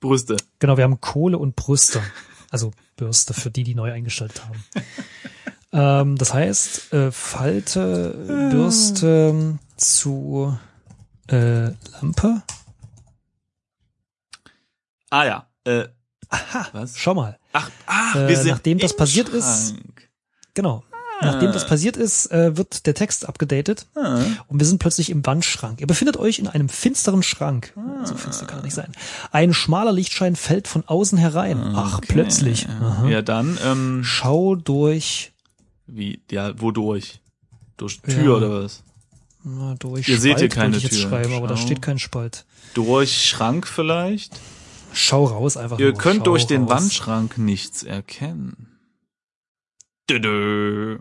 Brüste. 0.00 0.36
Genau, 0.58 0.76
wir 0.76 0.84
haben 0.84 1.00
Kohle 1.00 1.38
und 1.38 1.56
Brüste. 1.56 2.02
Also 2.50 2.72
Bürste 2.96 3.34
für 3.34 3.50
die, 3.50 3.64
die 3.64 3.74
neu 3.74 3.92
eingestellt 3.92 4.42
haben. 4.44 4.64
ähm, 5.72 6.16
das 6.16 6.32
heißt, 6.32 6.92
äh, 6.92 7.10
Falte, 7.10 8.50
Bürste 8.50 9.58
zu 9.76 10.56
äh, 11.28 11.70
Lampe. 11.92 12.42
Ah 15.10 15.24
ja. 15.24 15.46
Äh, 15.64 15.88
Aha, 16.28 16.66
Was? 16.72 16.98
schau 16.98 17.14
mal. 17.14 17.38
ach, 17.52 17.70
ach 17.86 18.16
Äh, 18.16 18.28
wir 18.28 18.36
sind 18.36 18.48
nachdem 18.48 18.78
das 18.78 18.94
passiert 18.96 19.28
ist- 19.28 19.70
Schrank. 19.70 20.08
Genau. 20.54 20.82
Nachdem 21.22 21.50
das 21.52 21.66
passiert 21.66 21.96
ist, 21.96 22.30
äh, 22.30 22.58
wird 22.58 22.84
der 22.86 22.92
Text 22.94 23.26
abgedatet 23.26 23.86
Ah. 23.94 24.20
und 24.48 24.58
wir 24.60 24.66
sind 24.66 24.78
plötzlich 24.80 25.08
im 25.08 25.24
Wandschrank. 25.24 25.80
Ihr 25.80 25.86
befindet 25.86 26.18
euch 26.18 26.38
in 26.38 26.46
einem 26.46 26.68
finsteren 26.68 27.22
Schrank. 27.22 27.72
So 28.04 28.14
finster 28.16 28.44
kann 28.44 28.58
er 28.58 28.64
nicht 28.64 28.74
sein. 28.74 28.92
Ein 29.32 29.54
schmaler 29.54 29.92
Lichtschein 29.92 30.36
fällt 30.36 30.68
von 30.68 30.84
außen 30.86 31.16
herein. 31.16 31.58
Ach, 31.74 32.02
plötzlich. 32.06 32.68
Aha. 32.68 33.08
Ja, 33.08 33.22
dann, 33.22 33.58
ähm, 33.64 34.02
Schau 34.04 34.56
durch, 34.56 35.32
wie, 35.86 36.20
ja, 36.30 36.60
wodurch? 36.60 37.20
Durch 37.78 37.98
Ja. 38.06 38.12
Tür 38.14 38.36
oder 38.36 38.50
was? 38.64 38.82
na, 39.42 39.74
durch 39.78 40.06
Ihr 40.08 40.18
seht 40.20 40.38
hier 40.38 40.50
Spalt 40.50 40.54
keine 40.54 40.78
Tür. 40.78 40.98
schreiben, 40.98 41.32
aber 41.34 41.46
da 41.46 41.56
steht 41.56 41.80
kein 41.80 41.98
Spalt. 41.98 42.44
Durch 42.74 43.26
Schrank 43.26 43.66
vielleicht? 43.66 44.38
Schau 44.96 45.24
raus 45.26 45.58
einfach 45.58 45.78
Ihr 45.78 45.92
könnt 45.92 46.20
Schau 46.20 46.24
durch 46.24 46.46
den 46.46 46.62
raus. 46.62 46.70
Wandschrank 46.70 47.36
nichts 47.36 47.82
erkennen. 47.82 48.78
Dödö. 50.08 51.00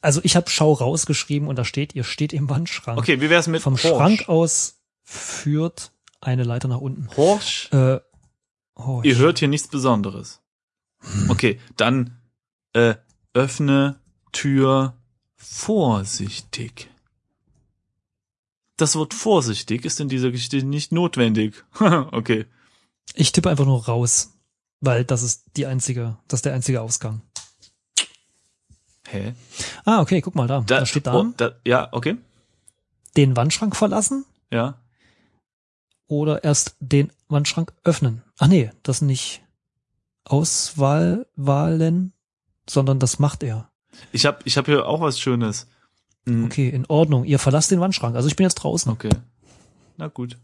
Also 0.00 0.20
ich 0.22 0.36
habe 0.36 0.48
Schau 0.48 0.72
rausgeschrieben 0.72 1.48
und 1.48 1.56
da 1.56 1.64
steht, 1.64 1.96
ihr 1.96 2.04
steht 2.04 2.32
im 2.32 2.48
Wandschrank. 2.48 2.98
Okay, 2.98 3.20
wie 3.20 3.30
wär's 3.30 3.48
mit 3.48 3.62
Vom 3.62 3.74
Horsch? 3.74 3.82
Schrank 3.88 4.28
aus 4.28 4.78
führt 5.02 5.90
eine 6.20 6.44
Leiter 6.44 6.68
nach 6.68 6.80
unten. 6.80 7.08
Horsch? 7.16 7.68
Äh, 7.72 7.98
oh, 8.76 9.00
Ihr 9.02 9.16
hört 9.16 9.40
hier 9.40 9.48
nichts 9.48 9.66
Besonderes. 9.66 10.40
Okay, 11.28 11.58
dann 11.76 12.16
äh, 12.74 12.94
öffne 13.34 13.98
Tür 14.30 14.96
vorsichtig. 15.34 16.90
Das 18.76 18.94
Wort 18.96 19.14
vorsichtig 19.14 19.84
ist 19.84 20.00
in 20.00 20.08
dieser 20.08 20.30
Geschichte 20.30 20.62
nicht 20.62 20.92
notwendig. 20.92 21.64
okay. 21.80 22.46
Ich 23.14 23.32
tippe 23.32 23.48
einfach 23.50 23.64
nur 23.64 23.86
raus, 23.86 24.34
weil 24.80 25.04
das 25.04 25.22
ist 25.22 25.44
die 25.56 25.66
einzige, 25.66 26.18
das 26.28 26.38
ist 26.38 26.44
der 26.44 26.54
einzige 26.54 26.82
Ausgang. 26.82 27.22
Hä? 29.08 29.34
Ah, 29.84 30.00
okay, 30.00 30.20
guck 30.20 30.34
mal 30.34 30.48
da. 30.48 30.60
Da, 30.66 30.84
steht 30.84 31.06
da, 31.06 31.14
oh, 31.14 31.26
da. 31.36 31.52
Ja, 31.64 31.88
okay. 31.92 32.16
den 33.16 33.36
Wandschrank 33.36 33.76
verlassen 33.76 34.24
Ja. 34.52 34.80
oder 36.08 36.42
erst 36.44 36.76
den 36.80 37.12
Wandschrank 37.28 37.72
öffnen. 37.84 38.22
Ach 38.38 38.48
nee, 38.48 38.70
das 38.82 39.00
nicht 39.02 39.42
Auswahl, 40.24 41.26
Wahlen, 41.36 42.12
sondern 42.68 42.98
das 42.98 43.20
macht 43.20 43.44
er. 43.44 43.70
Ich 44.12 44.26
hab, 44.26 44.44
ich 44.44 44.56
hab 44.58 44.66
hier 44.66 44.86
auch 44.86 45.00
was 45.00 45.20
Schönes. 45.20 45.68
Hm, 46.26 46.44
Okay, 46.46 46.68
in 46.68 46.86
Ordnung. 46.86 47.24
Ihr 47.24 47.38
verlasst 47.38 47.70
den 47.70 47.80
Wandschrank. 47.80 48.16
Also 48.16 48.28
ich 48.28 48.36
bin 48.36 48.44
jetzt 48.44 48.56
draußen. 48.56 48.90
Okay. 48.92 49.10
Na 49.96 50.08
gut. 50.08 50.36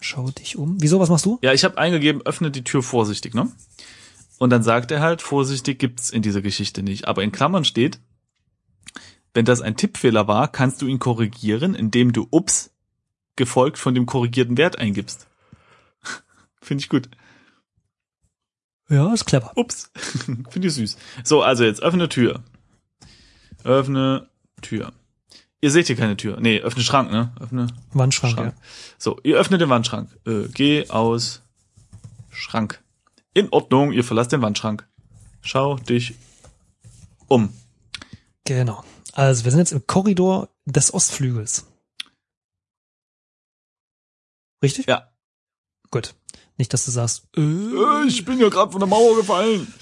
Schau 0.00 0.30
dich 0.30 0.56
um. 0.56 0.76
Wieso, 0.80 0.98
was 0.98 1.10
machst 1.10 1.26
du? 1.26 1.38
Ja, 1.42 1.52
ich 1.52 1.64
habe 1.64 1.76
eingegeben, 1.78 2.22
öffne 2.22 2.50
die 2.50 2.64
Tür 2.64 2.82
vorsichtig, 2.82 3.34
ne? 3.34 3.50
Und 4.38 4.50
dann 4.50 4.62
sagt 4.62 4.90
er 4.90 5.00
halt, 5.00 5.20
vorsichtig 5.20 5.78
gibt's 5.78 6.08
in 6.08 6.22
dieser 6.22 6.40
Geschichte 6.40 6.82
nicht. 6.82 7.06
Aber 7.06 7.22
in 7.22 7.32
Klammern 7.32 7.64
steht, 7.66 8.00
wenn 9.34 9.44
das 9.44 9.60
ein 9.60 9.76
Tippfehler 9.76 10.26
war, 10.26 10.48
kannst 10.50 10.80
du 10.80 10.86
ihn 10.86 10.98
korrigieren, 10.98 11.74
indem 11.74 12.12
du 12.12 12.26
ups 12.30 12.70
gefolgt 13.36 13.78
von 13.78 13.94
dem 13.94 14.06
korrigierten 14.06 14.56
Wert 14.56 14.78
eingibst. 14.78 15.28
Finde 16.62 16.82
ich 16.82 16.88
gut. 16.88 17.10
Ja, 18.88 19.12
ist 19.12 19.26
clever. 19.26 19.52
Ups. 19.56 19.90
Finde 20.48 20.68
ich 20.68 20.74
süß. 20.74 20.96
So, 21.22 21.42
also 21.42 21.62
jetzt 21.64 21.82
öffne 21.82 22.08
Tür. 22.08 22.42
Öffne 23.62 24.28
Tür. 24.62 24.92
Ihr 25.62 25.70
seht 25.70 25.88
hier 25.88 25.96
keine 25.96 26.16
Tür. 26.16 26.38
Nee, 26.40 26.60
öffne 26.60 26.82
Schrank, 26.82 27.10
ne? 27.10 27.32
Öffne 27.38 27.66
Wandschrank, 27.92 28.34
Schrank. 28.34 28.54
So, 28.98 29.18
ihr 29.22 29.36
öffnet 29.36 29.60
den 29.60 29.68
Wandschrank. 29.68 30.08
Äh, 30.26 30.48
geh 30.48 30.88
aus 30.88 31.42
Schrank. 32.30 32.82
In 33.34 33.48
Ordnung, 33.50 33.92
ihr 33.92 34.02
verlasst 34.04 34.32
den 34.32 34.40
Wandschrank. 34.42 34.88
Schau 35.42 35.76
dich 35.76 36.14
um. 37.28 37.44
ja. 37.44 37.50
Genau. 38.44 38.84
Also 39.12 39.44
wir 39.44 39.50
sind 39.50 39.60
jetzt 39.60 39.72
im 39.72 39.86
Korridor 39.86 40.48
des 40.64 40.94
Ostflügels. 40.94 41.66
Richtig? 44.62 44.86
Ja. 44.86 45.08
Gut. 45.90 46.14
Nicht, 46.56 46.72
dass 46.72 46.84
du 46.84 46.90
sagst, 46.90 47.26
äh, 47.36 47.40
Äh, 47.40 48.06
ich 48.06 48.24
bin 48.24 48.38
ja 48.38 48.48
gerade 48.48 48.72
von 48.72 48.80
der 48.80 48.88
Mauer 48.88 49.16
gefallen. 49.16 49.72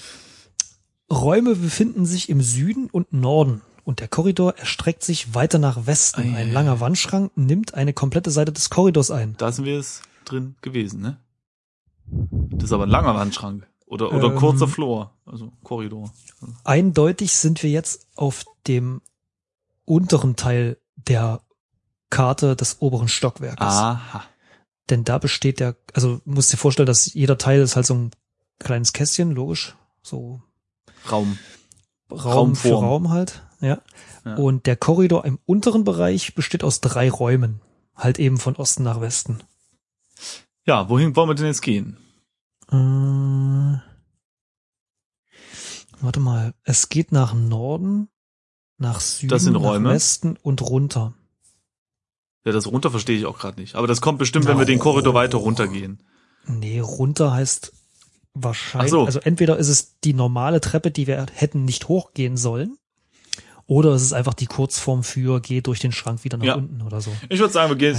Räume 1.10 1.54
befinden 1.56 2.04
sich 2.06 2.28
im 2.28 2.40
Süden 2.42 2.88
und 2.90 3.12
Norden 3.12 3.62
und 3.88 4.00
der 4.00 4.08
Korridor 4.08 4.58
erstreckt 4.58 5.02
sich 5.02 5.34
weiter 5.34 5.58
nach 5.58 5.86
Westen. 5.86 6.20
Ei, 6.34 6.40
Ein 6.40 6.48
ei, 6.50 6.52
langer 6.52 6.78
Wandschrank 6.78 7.32
nimmt 7.36 7.72
eine 7.72 7.94
komplette 7.94 8.30
Seite 8.30 8.52
des 8.52 8.68
Korridors 8.68 9.10
ein. 9.10 9.34
Da 9.38 9.50
sind 9.50 9.64
wir 9.64 9.76
jetzt 9.76 10.02
drin 10.26 10.56
gewesen, 10.60 11.00
ne? 11.00 11.16
Das 12.04 12.64
ist 12.64 12.72
aber 12.72 12.82
ein 12.82 12.90
langer 12.90 13.14
Wandschrank. 13.14 13.66
Oder, 13.86 14.12
oder 14.12 14.28
Ähm. 14.28 14.36
kurzer 14.36 14.68
Flur. 14.68 15.12
Also 15.24 15.52
Korridor. 15.62 16.12
Eindeutig 16.64 17.32
sind 17.32 17.62
wir 17.62 17.70
jetzt 17.70 18.06
auf 18.14 18.44
dem 18.66 19.00
unteren 19.86 20.36
Teil 20.36 20.76
der 20.96 21.40
Karte 22.10 22.56
des 22.56 22.82
oberen 22.82 23.08
Stockwerkes. 23.08 23.66
Aha. 23.66 24.22
Denn 24.90 25.04
da 25.04 25.16
besteht 25.16 25.60
der, 25.60 25.76
also 25.94 26.20
musst 26.26 26.52
dir 26.52 26.58
vorstellen, 26.58 26.86
dass 26.86 27.14
jeder 27.14 27.38
Teil 27.38 27.62
ist 27.62 27.74
halt 27.74 27.86
so 27.86 27.94
ein 27.94 28.10
kleines 28.58 28.92
Kästchen, 28.92 29.32
logisch. 29.32 29.76
So 30.02 30.42
Raum. 31.10 31.38
Raum 32.10 32.54
für 32.54 32.68
Raumform. 32.68 32.84
Raum 32.84 33.08
halt, 33.08 33.47
ja. 33.60 33.80
Ja. 34.24 34.34
Und 34.36 34.66
der 34.66 34.76
Korridor 34.76 35.24
im 35.24 35.38
unteren 35.46 35.84
Bereich 35.84 36.34
besteht 36.34 36.64
aus 36.64 36.80
drei 36.80 37.10
Räumen. 37.10 37.60
Halt 37.94 38.18
eben 38.18 38.38
von 38.38 38.56
Osten 38.56 38.84
nach 38.84 39.00
Westen. 39.00 39.42
Ja, 40.66 40.88
wohin 40.88 41.16
wollen 41.16 41.30
wir 41.30 41.34
denn 41.34 41.46
jetzt 41.46 41.62
gehen? 41.62 41.96
Äh, 42.70 43.78
warte 46.00 46.20
mal, 46.20 46.54
es 46.64 46.88
geht 46.88 47.10
nach 47.12 47.34
Norden, 47.34 48.08
nach 48.76 49.00
Süden, 49.00 49.30
Das 49.30 49.42
sind 49.42 49.54
nach 49.54 49.62
Räume. 49.62 49.90
Westen 49.90 50.36
und 50.42 50.62
runter. 50.62 51.14
Ja, 52.44 52.52
das 52.52 52.66
runter 52.66 52.90
verstehe 52.90 53.18
ich 53.18 53.26
auch 53.26 53.38
gerade 53.38 53.60
nicht. 53.60 53.74
Aber 53.74 53.86
das 53.86 54.00
kommt 54.00 54.18
bestimmt, 54.18 54.46
wenn 54.46 54.58
wir 54.58 54.64
den 54.64 54.78
Korridor 54.78 55.14
weiter 55.14 55.38
runtergehen. 55.38 56.02
Nee, 56.46 56.80
runter 56.80 57.32
heißt 57.32 57.72
wahrscheinlich, 58.34 58.90
so. 58.90 59.04
also 59.04 59.20
entweder 59.20 59.56
ist 59.58 59.68
es 59.68 59.98
die 60.00 60.14
normale 60.14 60.60
Treppe, 60.60 60.90
die 60.90 61.06
wir 61.06 61.26
hätten 61.32 61.64
nicht 61.64 61.88
hochgehen 61.88 62.36
sollen, 62.36 62.78
oder 63.68 63.90
es 63.90 64.02
ist 64.02 64.12
einfach 64.14 64.34
die 64.34 64.46
Kurzform 64.46 65.04
für 65.04 65.40
geh 65.40 65.60
durch 65.60 65.78
den 65.78 65.92
Schrank 65.92 66.24
wieder 66.24 66.38
nach 66.38 66.44
Ja. 66.44 66.54
unten 66.56 66.82
oder 66.82 67.00
so. 67.00 67.12
Ich 67.28 67.38
würde 67.38 67.52
sagen, 67.52 67.70
wir 67.70 67.76
gehen 67.76 67.94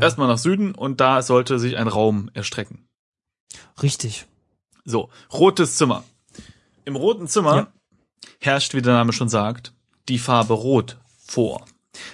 erstmal 0.00 0.28
nach 0.28 0.38
Süden 0.38 0.74
und 0.74 1.00
da 1.00 1.20
sollte 1.20 1.58
sich 1.58 1.76
ein 1.76 1.88
Raum 1.88 2.30
erstrecken. 2.32 2.86
Richtig. 3.82 4.26
So, 4.84 5.10
rotes 5.32 5.76
Zimmer. 5.76 6.04
Im 6.86 6.96
roten 6.96 7.26
Zimmer 7.28 7.56
Ja. 7.56 7.66
herrscht, 8.40 8.74
wie 8.74 8.80
der 8.80 8.94
Name 8.94 9.12
schon 9.12 9.28
sagt, 9.28 9.74
die 10.08 10.18
Farbe 10.18 10.54
Rot 10.54 10.96
vor. 11.26 11.64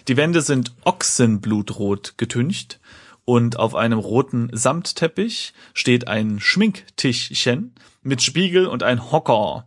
Die 0.09 0.17
Wände 0.17 0.41
sind 0.41 0.75
Ochsenblutrot 0.85 2.15
getüncht 2.17 2.81
und 3.27 3.59
auf 3.59 3.75
einem 3.75 3.99
roten 3.99 4.49
Samtteppich 4.53 5.53
steht 5.75 6.09
ein 6.09 6.41
Schminktischchen 6.41 7.75
mit 8.03 8.23
Spiegel 8.23 8.67
und 8.67 8.83
ein 8.83 9.13
Hocker. 9.13 9.67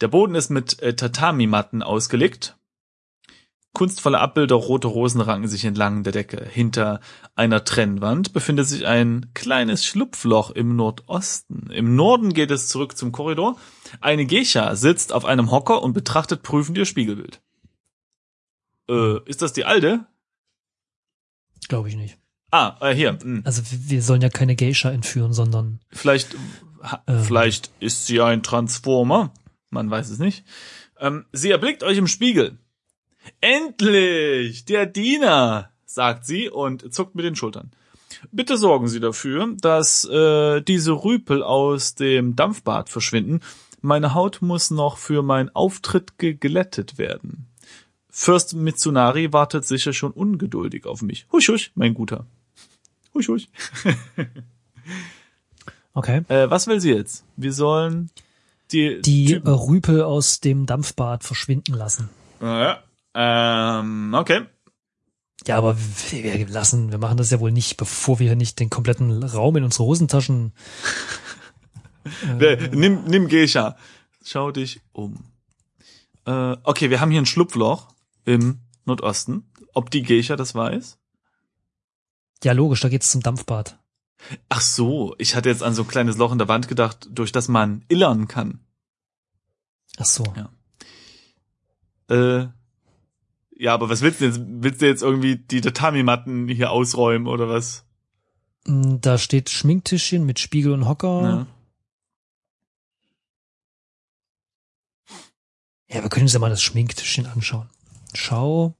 Der 0.00 0.08
Boden 0.08 0.34
ist 0.34 0.50
mit 0.50 0.80
äh, 0.82 0.94
Tatami-Matten 0.94 1.82
ausgelegt. 1.82 2.55
Kunstvolle 3.76 4.20
Abbilder 4.20 4.54
rote 4.54 4.88
Rosen 4.88 5.20
ranken 5.20 5.48
sich 5.48 5.66
entlang 5.66 6.02
der 6.02 6.14
Decke. 6.14 6.42
Hinter 6.50 6.98
einer 7.34 7.62
Trennwand 7.62 8.32
befindet 8.32 8.66
sich 8.66 8.86
ein 8.86 9.26
kleines 9.34 9.84
Schlupfloch 9.84 10.50
im 10.50 10.76
Nordosten. 10.76 11.68
Im 11.70 11.94
Norden 11.94 12.32
geht 12.32 12.50
es 12.50 12.68
zurück 12.68 12.96
zum 12.96 13.12
Korridor. 13.12 13.58
Eine 14.00 14.24
Geisha 14.24 14.74
sitzt 14.76 15.12
auf 15.12 15.26
einem 15.26 15.50
Hocker 15.50 15.82
und 15.82 15.92
betrachtet 15.92 16.42
prüfend 16.42 16.78
ihr 16.78 16.86
Spiegelbild. 16.86 17.42
Äh, 18.88 19.18
ist 19.26 19.42
das 19.42 19.52
die 19.52 19.66
alte? 19.66 20.06
Glaube 21.68 21.90
ich 21.90 21.96
nicht. 21.96 22.16
Ah, 22.50 22.78
äh, 22.80 22.94
hier. 22.94 23.18
Hm. 23.20 23.42
Also 23.44 23.60
wir 23.70 24.00
sollen 24.00 24.22
ja 24.22 24.30
keine 24.30 24.56
Geisha 24.56 24.90
entführen, 24.90 25.34
sondern 25.34 25.80
Vielleicht, 25.90 26.34
Ähm. 27.06 27.22
vielleicht 27.22 27.70
ist 27.80 28.06
sie 28.06 28.22
ein 28.22 28.42
Transformer. 28.42 29.34
Man 29.68 29.90
weiß 29.90 30.08
es 30.08 30.18
nicht. 30.18 30.46
Ähm, 30.98 31.26
sie 31.32 31.50
erblickt 31.50 31.82
euch 31.82 31.98
im 31.98 32.06
Spiegel. 32.06 32.58
Endlich! 33.40 34.64
Der 34.64 34.86
Diener! 34.86 35.70
sagt 35.84 36.26
sie 36.26 36.50
und 36.50 36.92
zuckt 36.92 37.14
mit 37.14 37.24
den 37.24 37.36
Schultern. 37.36 37.70
Bitte 38.32 38.56
sorgen 38.56 38.88
Sie 38.88 39.00
dafür, 39.00 39.54
dass 39.60 40.04
äh, 40.04 40.60
diese 40.60 40.92
Rüpel 40.92 41.42
aus 41.42 41.94
dem 41.94 42.36
Dampfbad 42.36 42.88
verschwinden. 42.88 43.40
Meine 43.80 44.14
Haut 44.14 44.42
muss 44.42 44.70
noch 44.70 44.98
für 44.98 45.22
meinen 45.22 45.54
Auftritt 45.54 46.18
geglättet 46.18 46.98
werden. 46.98 47.46
Fürst 48.10 48.54
Mitsunari 48.54 49.32
wartet 49.32 49.66
sicher 49.66 49.92
schon 49.92 50.12
ungeduldig 50.12 50.86
auf 50.86 51.02
mich. 51.02 51.26
Husch, 51.32 51.48
husch, 51.48 51.72
mein 51.74 51.94
Guter. 51.94 52.26
Husch, 53.14 53.28
husch. 53.28 53.48
okay. 55.94 56.22
Äh, 56.28 56.50
was 56.50 56.66
will 56.66 56.80
sie 56.80 56.92
jetzt? 56.92 57.24
Wir 57.36 57.52
sollen 57.52 58.10
die, 58.72 59.00
Die 59.02 59.26
Typen. 59.26 59.52
Rüpel 59.52 60.02
aus 60.02 60.40
dem 60.40 60.66
Dampfbad 60.66 61.24
verschwinden 61.24 61.74
lassen. 61.74 62.08
Ja, 62.40 62.82
ähm, 63.16 64.14
okay. 64.14 64.46
Ja, 65.46 65.58
aber 65.58 65.76
wir, 66.10 66.48
lassen, 66.48 66.90
wir 66.90 66.98
machen 66.98 67.16
das 67.16 67.30
ja 67.30 67.40
wohl 67.40 67.52
nicht, 67.52 67.76
bevor 67.76 68.18
wir 68.18 68.36
nicht 68.36 68.60
den 68.60 68.70
kompletten 68.70 69.22
Raum 69.22 69.56
in 69.56 69.64
unsere 69.64 69.84
Hosentaschen. 69.84 70.52
Äh, 72.38 72.68
Nimm, 72.68 73.02
nimm 73.06 73.26
Geisha. 73.26 73.76
Schau 74.24 74.52
dich 74.52 74.80
um. 74.92 75.24
Äh, 76.24 76.56
okay, 76.62 76.88
wir 76.88 77.00
haben 77.00 77.10
hier 77.10 77.20
ein 77.20 77.26
Schlupfloch 77.26 77.88
im 78.24 78.60
Nordosten. 78.84 79.50
Ob 79.74 79.90
die 79.90 80.02
Geisha 80.02 80.36
das 80.36 80.54
weiß? 80.54 80.98
Ja, 82.44 82.52
logisch, 82.52 82.80
da 82.80 82.88
geht's 82.88 83.10
zum 83.10 83.22
Dampfbad. 83.22 83.76
Ach 84.48 84.60
so, 84.60 85.16
ich 85.18 85.34
hatte 85.34 85.48
jetzt 85.48 85.64
an 85.64 85.74
so 85.74 85.82
ein 85.82 85.88
kleines 85.88 86.16
Loch 86.16 86.30
in 86.30 86.38
der 86.38 86.46
Wand 86.46 86.68
gedacht, 86.68 87.08
durch 87.10 87.32
das 87.32 87.48
man 87.48 87.84
illern 87.88 88.28
kann. 88.28 88.60
Ach 89.98 90.06
so. 90.06 90.24
Ja. 90.36 90.50
Äh, 92.14 92.48
ja, 93.58 93.72
aber 93.74 93.88
was 93.88 94.02
willst 94.02 94.20
du 94.20 94.26
jetzt? 94.26 94.40
Willst 94.44 94.82
du 94.82 94.86
jetzt 94.86 95.02
irgendwie 95.02 95.36
die 95.36 95.60
Tatami-Matten 95.60 96.48
hier 96.48 96.70
ausräumen 96.70 97.26
oder 97.26 97.48
was? 97.48 97.84
Mm, 98.66 98.96
Da 99.00 99.18
steht 99.18 99.50
Schminktischchen 99.50 100.24
mit 100.26 100.38
Spiegel 100.38 100.72
und 100.72 100.86
Hocker. 100.86 101.22
Ja. 101.22 101.46
Ja, 105.88 106.02
wir 106.02 106.08
können 106.10 106.24
uns 106.24 106.32
ja 106.32 106.40
mal 106.40 106.50
das 106.50 106.62
Schminktischchen 106.62 107.26
anschauen. 107.26 107.68
Schau, 108.12 108.74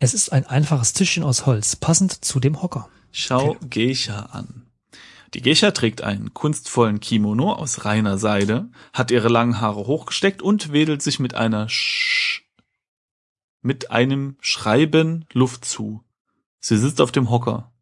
Es 0.00 0.14
ist 0.14 0.32
ein 0.32 0.46
einfaches 0.46 0.92
Tischchen 0.92 1.22
aus 1.22 1.46
Holz, 1.46 1.76
passend 1.76 2.24
zu 2.24 2.40
dem 2.40 2.60
Hocker. 2.62 2.88
Schau 3.12 3.56
Geisha 3.70 4.20
an. 4.26 4.67
Die 5.34 5.42
Geisha 5.42 5.72
trägt 5.72 6.02
einen 6.02 6.32
kunstvollen 6.32 7.00
Kimono 7.00 7.52
aus 7.52 7.84
reiner 7.84 8.16
Seide, 8.16 8.70
hat 8.92 9.10
ihre 9.10 9.28
langen 9.28 9.60
Haare 9.60 9.86
hochgesteckt 9.86 10.40
und 10.40 10.72
wedelt 10.72 11.02
sich 11.02 11.18
mit 11.18 11.34
einer 11.34 11.68
Sch 11.68 12.44
mit 13.60 13.90
einem 13.90 14.36
Schreiben 14.40 15.26
Luft 15.32 15.64
zu. 15.64 16.02
Sie 16.60 16.78
sitzt 16.78 17.00
auf 17.00 17.12
dem 17.12 17.28
Hocker. 17.28 17.72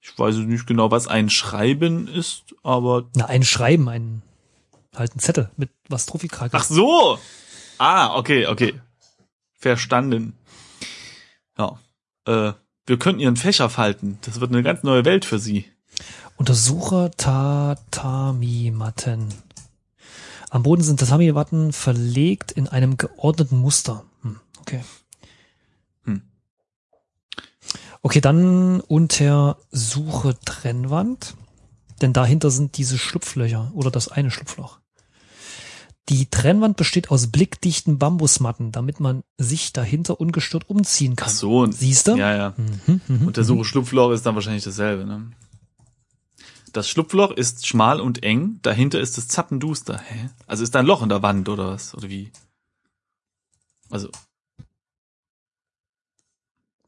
Ich 0.00 0.18
weiß 0.18 0.36
nicht 0.36 0.66
genau, 0.66 0.90
was 0.90 1.08
ein 1.08 1.28
Schreiben 1.30 2.08
ist, 2.08 2.54
aber 2.62 3.10
Na, 3.14 3.26
ein 3.26 3.42
Schreiben, 3.42 3.88
ein, 3.88 4.22
halt 4.94 5.14
ein 5.14 5.18
Zettel 5.18 5.50
mit 5.56 5.70
was 5.88 6.06
Trophikrake. 6.06 6.56
Ach 6.56 6.64
so. 6.64 7.18
Ah, 7.78 8.16
okay, 8.16 8.46
okay. 8.46 8.80
Verstanden. 9.52 10.34
Ja. 11.58 11.78
Äh, 12.24 12.52
wir 12.86 12.98
könnten 12.98 13.20
ihren 13.20 13.36
Fächer 13.36 13.68
falten. 13.68 14.18
Das 14.22 14.40
wird 14.40 14.52
eine 14.52 14.62
ganz 14.62 14.82
neue 14.82 15.04
Welt 15.04 15.24
für 15.24 15.38
sie. 15.38 15.70
Untersuche 16.36 17.10
Tatami-Matten. 17.16 19.28
Am 20.50 20.62
Boden 20.62 20.82
sind 20.82 21.00
Tatami-Matten 21.00 21.72
verlegt 21.72 22.52
in 22.52 22.68
einem 22.68 22.98
geordneten 22.98 23.58
Muster. 23.58 24.04
Hm, 24.22 24.38
okay. 24.60 24.84
Hm. 26.04 26.22
Okay, 28.02 28.20
dann 28.20 28.80
untersuche 28.80 30.38
Trennwand, 30.44 31.34
denn 32.02 32.12
dahinter 32.12 32.50
sind 32.50 32.76
diese 32.76 32.98
Schlupflöcher 32.98 33.70
oder 33.74 33.90
das 33.90 34.08
eine 34.08 34.30
Schlupfloch. 34.30 34.80
Die 36.08 36.30
Trennwand 36.30 36.76
besteht 36.76 37.10
aus 37.10 37.26
blickdichten 37.26 37.98
Bambusmatten, 37.98 38.70
damit 38.70 39.00
man 39.00 39.24
sich 39.38 39.72
dahinter 39.72 40.20
ungestört 40.20 40.70
umziehen 40.70 41.16
kann. 41.16 41.26
Ach 41.28 41.32
so. 41.32 41.68
Siehst 41.72 42.06
du? 42.06 42.14
Ja, 42.14 42.36
ja. 42.36 42.54
Mhm, 42.56 43.00
mhm, 43.08 43.26
Untersuche 43.26 43.64
Schlupfloch 43.64 44.12
ist 44.12 44.24
dann 44.24 44.36
wahrscheinlich 44.36 44.62
dasselbe, 44.62 45.04
ne? 45.04 45.32
Das 46.76 46.90
Schlupfloch 46.90 47.30
ist 47.30 47.66
schmal 47.66 48.02
und 48.02 48.22
eng, 48.22 48.58
dahinter 48.60 49.00
ist 49.00 49.16
es 49.16 49.28
zappenduster. 49.28 49.98
Hä? 49.98 50.28
Also 50.46 50.62
ist 50.62 50.74
da 50.74 50.80
ein 50.80 50.86
Loch 50.86 51.00
in 51.02 51.08
der 51.08 51.22
Wand 51.22 51.48
oder 51.48 51.68
was? 51.68 51.94
Oder 51.94 52.10
wie? 52.10 52.30
Also, 53.88 54.10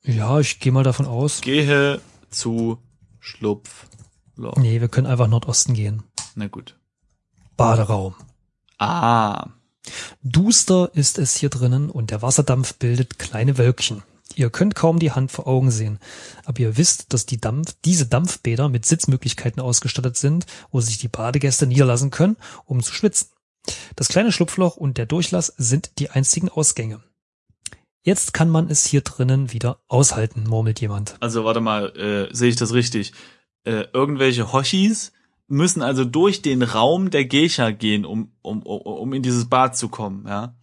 Ja, 0.02 0.38
ich 0.40 0.60
gehe 0.60 0.72
mal 0.72 0.84
davon 0.84 1.06
aus. 1.06 1.40
gehe 1.40 2.02
zu 2.28 2.78
Schlupfloch. 3.18 4.56
Nee, 4.56 4.82
wir 4.82 4.88
können 4.88 5.06
einfach 5.06 5.26
Nordosten 5.26 5.72
gehen. 5.72 6.02
Na 6.34 6.48
gut. 6.48 6.78
Baderaum. 7.56 8.14
Ah. 8.78 9.48
Duster 10.22 10.90
ist 10.92 11.18
es 11.18 11.34
hier 11.34 11.48
drinnen 11.48 11.88
und 11.88 12.10
der 12.10 12.20
Wasserdampf 12.20 12.74
bildet 12.74 13.18
kleine 13.18 13.56
Wölkchen. 13.56 14.02
Ihr 14.38 14.50
könnt 14.50 14.76
kaum 14.76 15.00
die 15.00 15.10
Hand 15.10 15.32
vor 15.32 15.48
Augen 15.48 15.72
sehen, 15.72 15.98
aber 16.44 16.60
ihr 16.60 16.76
wisst, 16.76 17.12
dass 17.12 17.26
die 17.26 17.40
Dampf, 17.40 17.74
diese 17.84 18.06
Dampfbäder 18.06 18.68
mit 18.68 18.86
Sitzmöglichkeiten 18.86 19.60
ausgestattet 19.60 20.16
sind, 20.16 20.46
wo 20.70 20.80
sich 20.80 20.96
die 20.98 21.08
Badegäste 21.08 21.66
niederlassen 21.66 22.10
können, 22.10 22.36
um 22.64 22.80
zu 22.80 22.92
schwitzen. 22.92 23.30
Das 23.96 24.06
kleine 24.06 24.30
Schlupfloch 24.30 24.76
und 24.76 24.96
der 24.96 25.06
Durchlass 25.06 25.52
sind 25.56 25.98
die 25.98 26.10
einzigen 26.10 26.48
Ausgänge. 26.48 27.02
Jetzt 28.04 28.32
kann 28.32 28.48
man 28.48 28.70
es 28.70 28.86
hier 28.86 29.00
drinnen 29.00 29.52
wieder 29.52 29.80
aushalten, 29.88 30.44
murmelt 30.44 30.80
jemand. 30.80 31.16
Also 31.18 31.42
warte 31.42 31.60
mal, 31.60 31.88
äh, 31.96 32.32
sehe 32.32 32.50
ich 32.50 32.56
das 32.56 32.72
richtig? 32.72 33.14
Äh, 33.64 33.86
irgendwelche 33.92 34.52
Hoshis 34.52 35.10
müssen 35.48 35.82
also 35.82 36.04
durch 36.04 36.42
den 36.42 36.62
Raum 36.62 37.10
der 37.10 37.24
Geisha 37.24 37.72
gehen, 37.72 38.04
um, 38.04 38.30
um, 38.42 38.62
um, 38.62 39.12
in 39.14 39.24
dieses 39.24 39.48
Bad 39.48 39.76
zu 39.76 39.88
kommen, 39.88 40.26
ja? 40.28 40.54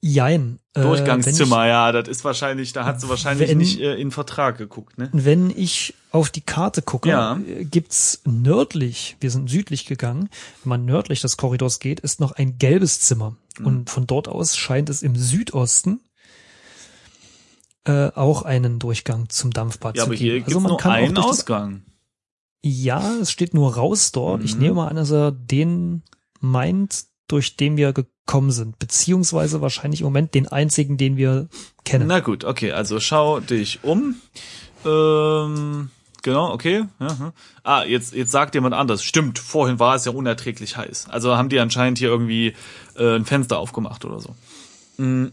Jein. 0.00 0.60
äh, 0.74 0.82
Durchgangszimmer, 0.82 1.66
ja, 1.66 1.90
das 1.90 2.06
ist 2.06 2.24
wahrscheinlich, 2.24 2.72
da 2.72 2.84
hat 2.84 3.00
sie 3.00 3.08
wahrscheinlich 3.08 3.48
wenn- 3.50 3.58
nicht 3.58 3.80
äh, 3.80 3.94
in 3.96 4.12
Vertrag 4.12 4.56
geguckt, 4.56 4.96
ne? 4.96 5.08
Wenn 5.12 5.50
ich 5.50 5.94
auf 6.12 6.30
die 6.30 6.40
Karte 6.40 6.82
gucke, 6.82 7.08
Ja. 7.08 7.36
äh, 7.48 7.64
gibt's 7.64 8.20
nördlich, 8.24 9.16
wir 9.20 9.30
sind 9.32 9.50
südlich 9.50 9.86
gegangen, 9.86 10.28
wenn 10.62 10.68
man 10.68 10.84
nördlich 10.84 11.20
des 11.20 11.36
Korridors 11.36 11.80
geht, 11.80 11.98
ist 11.98 12.20
noch 12.20 12.30
ein 12.32 12.58
gelbes 12.58 13.00
Zimmer. 13.00 13.34
Mhm. 13.58 13.66
Und 13.66 13.90
von 13.90 14.06
dort 14.06 14.28
aus 14.28 14.56
scheint 14.56 14.88
es 14.88 15.02
im 15.02 15.16
Südosten 15.16 16.00
äh, 17.84 18.10
auch 18.14 18.42
einen 18.42 18.78
Durchgang 18.78 19.28
zum 19.30 19.50
Dampfbad 19.52 19.96
Ja, 19.96 20.02
zu 20.04 20.08
aber 20.10 20.14
geben. 20.16 20.24
hier 20.24 20.34
gibt's 20.34 20.48
also 20.48 20.60
man 20.60 20.70
nur 20.70 20.78
kann 20.78 20.92
einen 20.92 21.16
auch 21.18 21.22
durch 21.22 21.26
das, 21.26 21.38
Ausgang. 21.40 21.82
Ja, 22.62 23.14
es 23.20 23.30
steht 23.32 23.54
nur 23.54 23.74
raus 23.74 24.12
dort. 24.12 24.44
Ich 24.44 24.54
Mhm. 24.54 24.60
nehme 24.60 24.74
mal 24.74 24.88
an, 24.88 24.96
dass 24.96 25.10
er 25.10 25.32
den 25.32 26.02
meint, 26.40 27.04
durch 27.28 27.56
den 27.56 27.76
wir 27.76 27.92
gekommen 27.92 28.50
sind. 28.50 28.78
Beziehungsweise 28.78 29.60
wahrscheinlich 29.60 30.00
im 30.00 30.06
Moment 30.06 30.34
den 30.34 30.48
einzigen, 30.48 30.96
den 30.96 31.16
wir 31.16 31.48
kennen. 31.84 32.08
Na 32.08 32.20
gut, 32.20 32.44
okay, 32.44 32.72
also 32.72 33.00
schau 33.00 33.40
dich 33.40 33.80
um. 33.82 34.16
Ähm, 34.84 35.90
genau, 36.22 36.52
okay. 36.52 36.84
Ja, 37.00 37.06
ja. 37.06 37.32
Ah, 37.62 37.84
jetzt, 37.84 38.14
jetzt 38.14 38.32
sagt 38.32 38.54
jemand 38.54 38.74
anders. 38.74 39.02
Stimmt, 39.02 39.38
vorhin 39.38 39.78
war 39.78 39.94
es 39.94 40.04
ja 40.04 40.12
unerträglich 40.12 40.76
heiß. 40.76 41.08
Also 41.08 41.36
haben 41.36 41.48
die 41.48 41.60
anscheinend 41.60 41.98
hier 41.98 42.08
irgendwie 42.08 42.54
äh, 42.96 43.16
ein 43.16 43.24
Fenster 43.24 43.58
aufgemacht 43.58 44.04
oder 44.04 44.20
so. 44.20 44.34
Hm. 44.96 45.32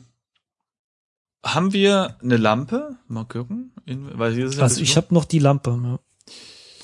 Haben 1.46 1.74
wir 1.74 2.18
eine 2.24 2.38
Lampe? 2.38 2.96
Mal 3.08 3.26
gucken. 3.26 3.72
In, 3.86 4.18
weil 4.18 4.34
hier 4.34 4.48
ist 4.48 4.56
ja 4.56 4.64
also 4.64 4.82
ich 4.82 4.98
habe 4.98 5.14
noch 5.14 5.26
die 5.26 5.40
Lampe, 5.40 5.80
ja. 5.84 6.00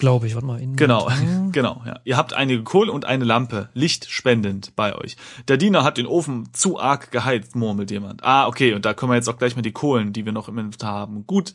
Glaube 0.02 0.26
ich. 0.26 0.34
Warte 0.34 0.48
mal. 0.48 0.60
In 0.60 0.76
Genau, 0.76 1.10
genau, 1.52 1.84
ja. 1.86 2.00
Ihr 2.04 2.18
habt 2.18 2.34
einige 2.34 2.64
Kohle 2.64 2.92
und 2.92 3.06
eine 3.06 3.24
Lampe, 3.24 3.70
lichtspendend 3.74 4.76
bei 4.76 4.96
euch. 4.96 5.16
Der 5.48 5.58
Diener 5.58 5.84
hat 5.84 5.98
den 5.98 6.08
Ofen 6.08 6.50
zu 6.54 6.80
arg 6.80 7.12
geheizt, 7.12 7.56
murmelt 7.56 7.92
jemand. 7.92 8.24
Ah, 8.24 8.48
okay, 8.48 8.74
und 8.74 8.84
da 8.84 8.94
können 8.94 9.12
wir 9.12 9.16
jetzt 9.16 9.30
auch 9.30 9.38
gleich 9.38 9.56
mal 9.56 9.62
die 9.62 9.72
Kohlen, 9.72 10.12
die 10.12 10.26
wir 10.26 10.32
noch 10.32 10.50
im 10.50 10.58
Inventar 10.58 10.94
haben, 10.94 11.28
gut 11.28 11.54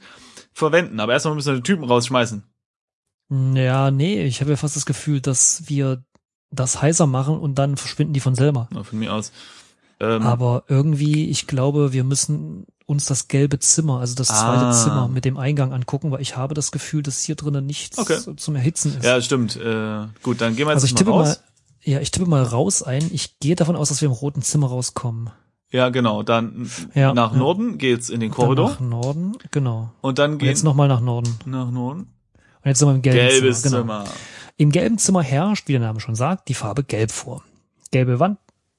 verwenden. 0.53 1.01
Aber 1.01 1.13
erstmal 1.13 1.35
müssen 1.35 1.49
wir 1.49 1.61
den 1.61 1.65
Typen 1.65 1.85
rausschmeißen. 1.85 2.45
Ja, 3.55 3.91
nee, 3.91 4.23
ich 4.23 4.41
habe 4.41 4.53
ja 4.53 4.57
fast 4.57 4.77
das 4.77 4.87
Gefühl, 4.87 5.21
dass 5.21 5.65
wir 5.67 6.05
das 6.53 6.81
heißer 6.81 7.09
machen 7.09 7.39
und 7.39 7.57
dann 7.57 7.77
verschwinden 7.77 8.15
die 8.15 8.21
von 8.21 8.37
selber. 8.37 8.69
Na, 8.71 8.85
Von 8.85 9.01
mir 9.01 9.13
aus. 9.13 9.33
Ähm, 9.99 10.23
Aber 10.23 10.63
irgendwie, 10.69 11.29
ich 11.29 11.49
glaube, 11.49 11.93
wir 11.93 12.05
müssen 12.05 12.67
uns 12.87 13.07
das 13.07 13.29
gelbe 13.29 13.59
Zimmer, 13.59 13.99
also 14.01 14.14
das 14.14 14.29
zweite 14.29 14.66
Ah. 14.66 14.72
Zimmer 14.72 15.09
mit 15.09 15.25
dem 15.25 15.37
Eingang 15.37 15.72
angucken, 15.72 16.11
weil 16.12 16.20
ich 16.20 16.37
habe 16.37 16.55
das 16.55 16.70
Gefühl, 16.70 17.03
dass 17.03 17.20
hier 17.22 17.35
drinnen 17.35 17.66
nichts 17.66 17.99
Okay. 17.99 18.18
zum 18.37 18.55
Erhitzen 18.57 18.96
ist. 18.96 19.05
ja, 19.05 19.20
stimmt. 19.20 19.57
Äh, 19.57 20.07
gut, 20.22 20.40
dann 20.40 20.55
gehen 20.57 20.66
wir 20.66 20.72
jetzt 20.72 20.85
also 20.85 20.87
ich 20.87 20.92
mal 20.92 20.99
tippe 20.99 21.11
raus. 21.11 21.27
mal, 21.29 21.37
ja, 21.83 22.01
ich 22.01 22.11
tippe 22.12 22.27
mal 22.31 22.42
raus 22.42 22.83
ein. 22.83 23.09
Ich 23.12 23.38
gehe 23.40 23.57
davon 23.57 23.75
aus, 23.77 23.88
dass 23.88 24.01
wir 24.01 24.07
im 24.07 24.12
roten 24.12 24.42
Zimmer 24.42 24.68
rauskommen. 24.68 25.31
Ja, 25.72 25.88
genau. 25.88 26.22
Dann 26.22 26.70
Ja, 26.94 27.12
nach 27.12 27.33
ja. 27.33 27.38
Norden 27.38 27.77
geht's 27.79 28.09
in 28.09 28.20
den 28.20 28.31
Dann 28.31 28.37
Korridor. 28.37 28.70
nach 28.70 28.81
Norden, 28.81 29.33
genau. 29.51 29.90
Und 30.01 30.18
dann 30.20 30.38
geht's 30.38 30.62
nochmal 30.62 30.87
nach 30.88 31.01
Norden. 31.01 31.35
nach 31.44 31.70
Norden. 31.72 32.03
Und 32.62 32.68
jetzt 32.70 32.79
sind 32.79 32.88
wir 32.88 32.94
im 32.94 33.03
gelben 33.03 33.18
Gelbes 33.18 33.62
Zimmer. 33.62 33.79
Zimmer. 33.79 33.99
Genau. 34.05 34.14
Im 34.59 34.70
gelben 34.72 34.99
Zimmer 34.99 35.22
herrscht, 35.22 35.66
wie 35.68 35.72
der 35.72 35.81
Name 35.81 35.99
schon 36.01 36.14
sagt, 36.14 36.49
die 36.49 36.55
Farbe 36.55 36.85
Gelb 36.85 37.11
vor. 37.11 37.42
Gelbe 37.90 38.20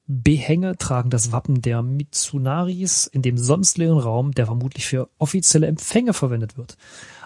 Wandbehänge 0.07 0.77
tragen 0.77 1.09
das 1.09 1.31
Wappen 1.31 1.61
der 1.61 1.81
Mitsunaris 1.81 3.07
in 3.07 3.21
dem 3.21 3.37
sonst 3.37 3.77
leeren 3.77 3.99
Raum, 3.99 4.31
der 4.31 4.45
vermutlich 4.45 4.85
für 4.85 5.09
offizielle 5.17 5.67
Empfänge 5.67 6.13
verwendet 6.13 6.57
wird. 6.57 6.77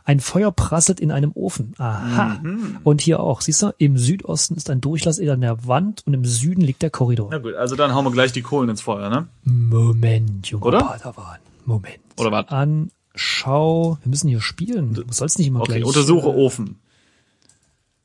Ein 0.03 0.19
Feuer 0.19 0.51
prasselt 0.51 0.99
in 0.99 1.11
einem 1.11 1.31
Ofen. 1.35 1.75
Aha. 1.77 2.39
Mhm. 2.41 2.79
Und 2.83 3.01
hier 3.01 3.19
auch, 3.19 3.41
siehst 3.41 3.61
du, 3.61 3.71
im 3.77 3.99
Südosten 3.99 4.55
ist 4.55 4.71
ein 4.71 4.81
Durchlass 4.81 5.19
in 5.19 5.41
der 5.41 5.67
Wand 5.67 6.01
und 6.07 6.15
im 6.15 6.25
Süden 6.25 6.61
liegt 6.61 6.81
der 6.81 6.89
Korridor. 6.89 7.27
Na 7.29 7.37
gut, 7.37 7.53
also 7.53 7.75
dann 7.75 7.93
hauen 7.93 8.03
wir 8.05 8.11
gleich 8.11 8.31
die 8.31 8.41
Kohlen 8.41 8.69
ins 8.69 8.81
Feuer, 8.81 9.09
ne? 9.11 9.27
Moment, 9.43 10.47
junger 10.47 10.65
Oder? 10.65 10.79
Padawan. 10.79 11.37
Moment. 11.65 11.99
Oder 12.17 12.31
was? 12.31 12.47
An 12.47 12.89
schau, 13.13 13.99
wir 14.01 14.09
müssen 14.09 14.27
hier 14.27 14.41
spielen. 14.41 14.95
Du 14.95 15.03
sollst 15.11 15.37
nicht 15.37 15.47
immer 15.47 15.61
Okay, 15.61 15.73
gleich. 15.73 15.85
untersuche 15.85 16.29
äh, 16.29 16.35
Ofen. 16.35 16.79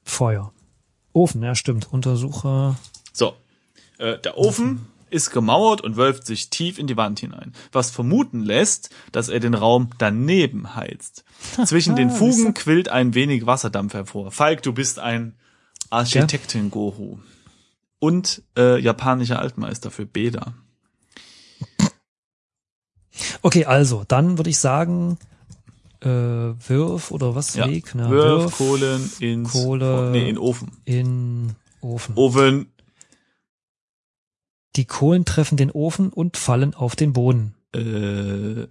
Feuer. 0.05 0.53
Ofen, 1.15 1.43
ja 1.43 1.55
stimmt. 1.55 1.91
Untersuche. 1.91 2.77
So. 3.15 3.33
Äh, 3.99 4.19
der 4.19 4.37
Ofen 4.39 4.87
ist 5.09 5.31
gemauert 5.31 5.81
und 5.83 5.97
wölbt 5.97 6.27
sich 6.27 6.51
tief 6.51 6.79
in 6.79 6.87
die 6.89 6.97
Wand 6.97 7.21
hinein, 7.21 7.53
was 7.73 7.91
vermuten 7.91 8.41
lässt, 8.41 8.91
dass 9.13 9.29
er 9.29 9.39
den 9.41 9.55
Raum 9.55 9.91
daneben 9.99 10.75
heizt. 10.75 11.25
Zwischen 11.65 11.95
den 11.97 12.11
Ah, 12.11 12.15
Fugen 12.15 12.55
quillt 12.55 12.89
ein 12.89 13.15
wenig 13.15 13.47
Wasserdampf 13.47 13.95
hervor. 13.95 14.33
Falk, 14.33 14.63
du 14.63 14.73
bist 14.73 14.99
ein 14.99 15.35
Architektin-Guru. 15.91 17.19
Und 17.99 18.43
äh, 18.59 18.79
japanischer 18.81 19.39
Altmeister 19.39 19.91
für 19.91 20.05
Bäder. 20.07 20.55
Okay, 23.43 23.65
also, 23.65 24.05
dann 24.07 24.37
würde 24.39 24.51
ich 24.51 24.59
sagen, 24.59 25.17
äh, 26.01 26.09
Wirf 26.09 27.11
oder 27.11 27.35
was? 27.35 27.55
Ja. 27.55 27.65
Leg? 27.65 27.93
Na, 27.95 28.11
Wirf 28.11 28.57
Kohlen 28.59 29.11
ins 29.21 29.53
Kohle- 29.53 30.11
nee, 30.11 30.29
in 30.29 30.37
Ofen. 30.37 30.73
in 30.85 31.55
Ofen. 31.81 32.15
Ofen. 32.17 32.67
Die 34.77 34.85
Kohlen 34.85 35.25
treffen 35.25 35.57
den 35.57 35.71
Ofen 35.71 36.13
und 36.13 36.37
fallen 36.37 36.75
auf 36.75 36.97
den 36.97 37.13
Boden. 37.13 37.55
Äh, 37.75 37.81
äh, 37.81 38.67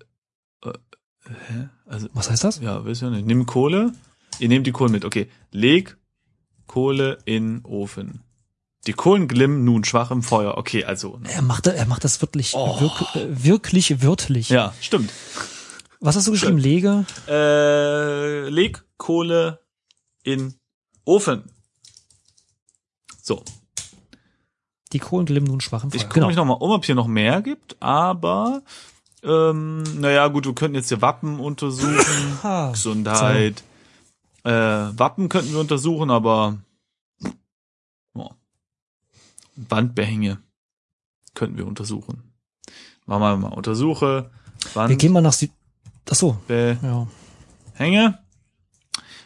hä? 0.63 1.69
Also 1.85 2.07
Was 2.13 2.29
heißt 2.29 2.43
das? 2.43 2.59
Ja, 2.59 2.85
weiß 2.85 3.01
ich 3.01 3.09
nicht. 3.09 3.25
Nimm 3.25 3.45
Kohle. 3.45 3.91
Ihr 4.39 4.47
nehmt 4.49 4.67
die 4.67 4.71
Kohle 4.71 4.91
mit. 4.91 5.05
Okay. 5.05 5.29
Leg 5.51 5.97
Kohle 6.67 7.17
in 7.25 7.63
Ofen. 7.65 8.21
Die 8.87 8.93
Kohlen 8.93 9.27
glimmen 9.27 9.63
nun 9.65 9.83
schwach 9.83 10.11
im 10.11 10.21
Feuer. 10.21 10.57
Okay, 10.57 10.83
also. 10.85 11.17
ne. 11.17 11.31
Er 11.31 11.41
macht, 11.41 11.65
er 11.65 11.85
macht 11.87 12.03
das 12.03 12.21
wirklich, 12.21 12.53
Oh. 12.53 12.79
wirk, 12.81 13.03
wirklich 13.43 14.03
wörtlich. 14.03 14.49
Ja, 14.49 14.73
stimmt. 14.79 15.11
Was 15.99 16.15
hast 16.15 16.27
du 16.27 16.31
geschrieben? 16.31 16.59
Lege? 16.59 17.05
Äh, 17.27 18.47
leg 18.49 18.83
Kohle 18.97 19.59
in 20.23 20.53
Ofen. 21.03 21.43
So. 23.23 23.43
Die 24.95 24.99
Kohlen 24.99 25.25
glimmen 25.25 25.47
nun 25.47 25.59
schwach 25.59 25.83
im 25.83 25.91
Feuer. 25.91 25.97
Ich 25.97 26.03
gucke 26.03 26.13
Genau. 26.15 26.27
mich 26.27 26.37
nochmal 26.37 26.55
um, 26.61 26.71
ob 26.71 26.85
hier 26.85 26.95
noch 26.95 27.07
mehr 27.07 27.41
gibt, 27.41 27.75
aber 27.81 28.61
ähm, 29.23 29.83
naja, 29.99 30.25
gut, 30.29 30.45
wir 30.45 30.55
könnten 30.55 30.75
jetzt 30.75 30.87
hier 30.87 31.01
Wappen 31.01 31.41
untersuchen. 31.41 32.39
Ha, 32.43 32.71
Gesundheit. 32.71 33.61
Äh, 34.45 34.51
Wappen 34.51 35.27
könnten 35.27 35.51
wir 35.51 35.59
untersuchen, 35.59 36.09
aber 36.09 36.59
oh. 38.13 38.29
Wandbehänge 39.57 40.37
könnten 41.33 41.57
wir 41.57 41.67
untersuchen. 41.67 42.31
Machen 43.05 43.21
wir 43.21 43.35
mal 43.35 43.53
untersuche 43.53 44.29
Wir 44.75 44.95
gehen 44.95 45.11
mal 45.11 45.21
nach 45.21 45.33
Süd. 45.33 45.51
Ach 46.09 46.15
so, 46.15 46.37
Wandbehänge. 46.47 47.09
ja. 47.79 48.19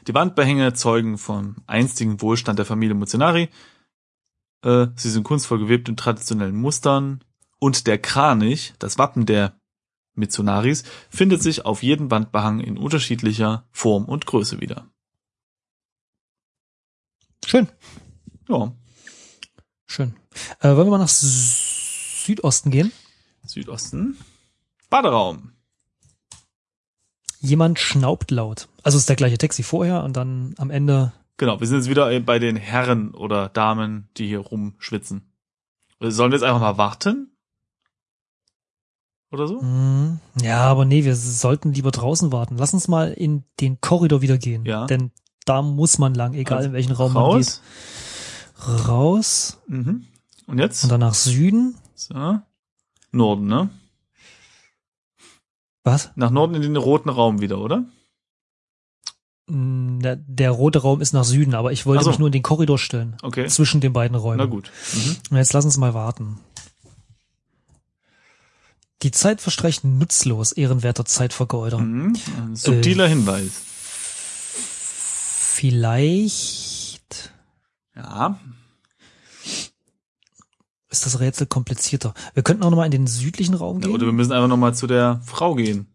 Die 0.08 0.14
Wandbehänge 0.16 0.74
zeugen 0.74 1.20
vom 1.20 1.58
einstigen 1.68 2.20
Wohlstand 2.22 2.58
der 2.58 2.66
Familie 2.66 2.96
Muzenari. 2.96 3.50
Äh, 4.64 4.88
sie 4.96 5.10
sind 5.10 5.24
kunstvoll 5.24 5.60
gewebt 5.60 5.90
in 5.90 5.98
traditionellen 5.98 6.56
Mustern. 6.56 7.24
Und 7.60 7.88
der 7.88 7.98
Kranich, 8.00 8.74
das 8.80 8.98
Wappen 8.98 9.26
der 9.26 9.60
Mitsunaris, 10.16 10.84
findet 11.10 11.42
sich 11.42 11.66
auf 11.66 11.84
jedem 11.84 12.10
Wandbehang 12.12 12.60
in 12.60 12.78
unterschiedlicher 12.78 13.68
Form 13.72 14.06
und 14.06 14.26
Größe 14.26 14.60
wieder. 14.62 14.90
Schön, 17.46 17.68
Ja, 18.48 18.74
schön. 19.86 20.16
Äh, 20.60 20.68
wollen 20.76 20.88
wir 20.88 20.92
mal 20.92 20.98
nach 21.00 21.08
Sü- 21.08 22.26
Südosten 22.26 22.70
gehen? 22.70 22.92
Südosten. 23.46 24.18
Baderaum. 24.90 25.54
Jemand 27.40 27.80
schnaubt 27.80 28.32
laut. 28.32 28.68
Also 28.84 28.98
ist 28.98 29.10
der 29.10 29.16
gleiche 29.16 29.38
Text 29.38 29.58
wie 29.60 29.64
vorher 29.64 30.04
und 30.04 30.14
dann 30.18 30.54
am 30.58 30.70
Ende. 30.70 31.14
Genau, 31.40 31.58
wir 31.62 31.66
sind 31.68 31.78
jetzt 31.78 31.90
wieder 31.90 32.20
bei 32.20 32.38
den 32.38 32.58
Herren 32.58 33.16
oder 33.16 33.48
Damen, 33.48 34.10
die 34.18 34.28
hier 34.28 34.40
rumschwitzen. 34.40 35.32
Sollen 36.02 36.32
wir 36.32 36.38
jetzt 36.38 36.44
einfach 36.44 36.60
mal 36.60 36.78
warten? 36.78 37.32
Oder 39.32 39.48
so? 39.48 39.62
Hm, 39.62 40.20
ja, 40.42 40.60
aber 40.60 40.84
nee, 40.84 41.06
wir 41.06 41.16
sollten 41.16 41.72
lieber 41.74 41.92
draußen 41.92 42.34
warten. 42.34 42.58
Lass 42.58 42.74
uns 42.74 42.90
mal 42.90 43.14
in 43.14 43.46
den 43.62 43.80
Korridor 43.80 44.22
wieder 44.22 44.38
gehen. 44.38 44.66
Ja. 44.66 44.86
Denn 44.86 45.12
da 45.46 45.62
muss 45.62 45.98
man 45.98 46.14
lang, 46.14 46.34
egal 46.34 46.58
Also 46.58 46.68
in 46.68 46.74
welchen 46.74 46.92
Raum 46.92 47.14
man 47.14 47.24
Raus. 47.24 47.62
geht. 48.58 48.88
Raus 48.90 49.62
Mhm. 49.68 50.06
Und 50.46 50.58
jetzt? 50.60 50.84
und 50.84 50.90
dann 50.92 51.00
nach 51.00 51.14
Süden. 51.14 51.78
So. 51.96 52.40
Norden, 53.14 53.48
ne? 53.48 53.70
Was? 55.86 56.12
Nach 56.16 56.32
Norden 56.32 56.56
in 56.56 56.64
den 56.64 56.76
roten 56.76 57.08
Raum 57.10 57.40
wieder, 57.40 57.60
oder? 57.60 57.86
Hm, 59.50 60.00
Der, 60.02 60.16
der 60.16 60.52
rote 60.52 60.80
Raum 60.80 61.02
ist 61.02 61.14
nach 61.14 61.24
Süden, 61.26 61.54
aber 61.56 61.72
ich 61.72 61.86
wollte 61.86 62.04
so. 62.06 62.10
mich 62.12 62.20
nur 62.20 62.28
in 62.30 62.32
den 62.34 62.44
Korridor 62.44 62.78
stellen. 62.80 63.18
Okay. 63.22 63.48
Zwischen 63.48 63.82
den 63.82 63.92
beiden 63.94 64.16
Räumen. 64.16 64.38
Na 64.38 64.46
gut. 64.46 64.72
Mhm. 64.94 65.18
Und 65.32 65.38
Jetzt 65.38 65.54
lass 65.54 65.66
uns 65.66 65.78
mal 65.78 65.94
warten. 65.94 66.40
Die 69.02 69.12
Zeit 69.12 69.40
verstreicht 69.42 69.84
nutzlos, 69.86 70.52
ehrenwerter 70.52 71.06
Zeitvergeuder. 71.06 71.78
Mhm. 71.80 72.16
Ein 72.38 72.56
subtiler 72.56 73.06
Äh. 73.06 73.10
Hinweis. 73.10 73.52
Vielleicht 75.60 77.32
Ja. 77.96 78.40
ist 80.90 81.06
das 81.06 81.20
Rätsel 81.20 81.48
komplizierter. 81.48 82.14
Wir 82.34 82.44
könnten 82.44 82.64
auch 82.64 82.70
nochmal 82.70 82.86
in 82.86 82.92
den 82.92 83.08
südlichen 83.08 83.54
Raum 83.56 83.78
ja. 83.80 83.88
gehen. 83.88 83.96
Oder 83.96 84.06
wir 84.06 84.14
müssen 84.14 84.32
einfach 84.32 84.48
nochmal 84.48 84.74
zu 84.74 84.88
der 84.88 85.22
Frau 85.26 85.56
gehen. 85.56 85.88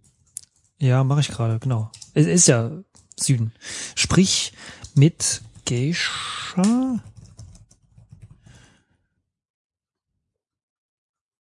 Ja, 0.79 1.03
mache 1.05 1.21
ich 1.21 1.29
gerade, 1.29 1.59
genau. 1.59 1.91
Es 2.15 2.27
ist 2.27 2.47
ja 2.47 2.71
Süden. 3.19 3.53
Sprich 3.95 4.53
mit 4.95 5.43
Geisha. 5.67 7.01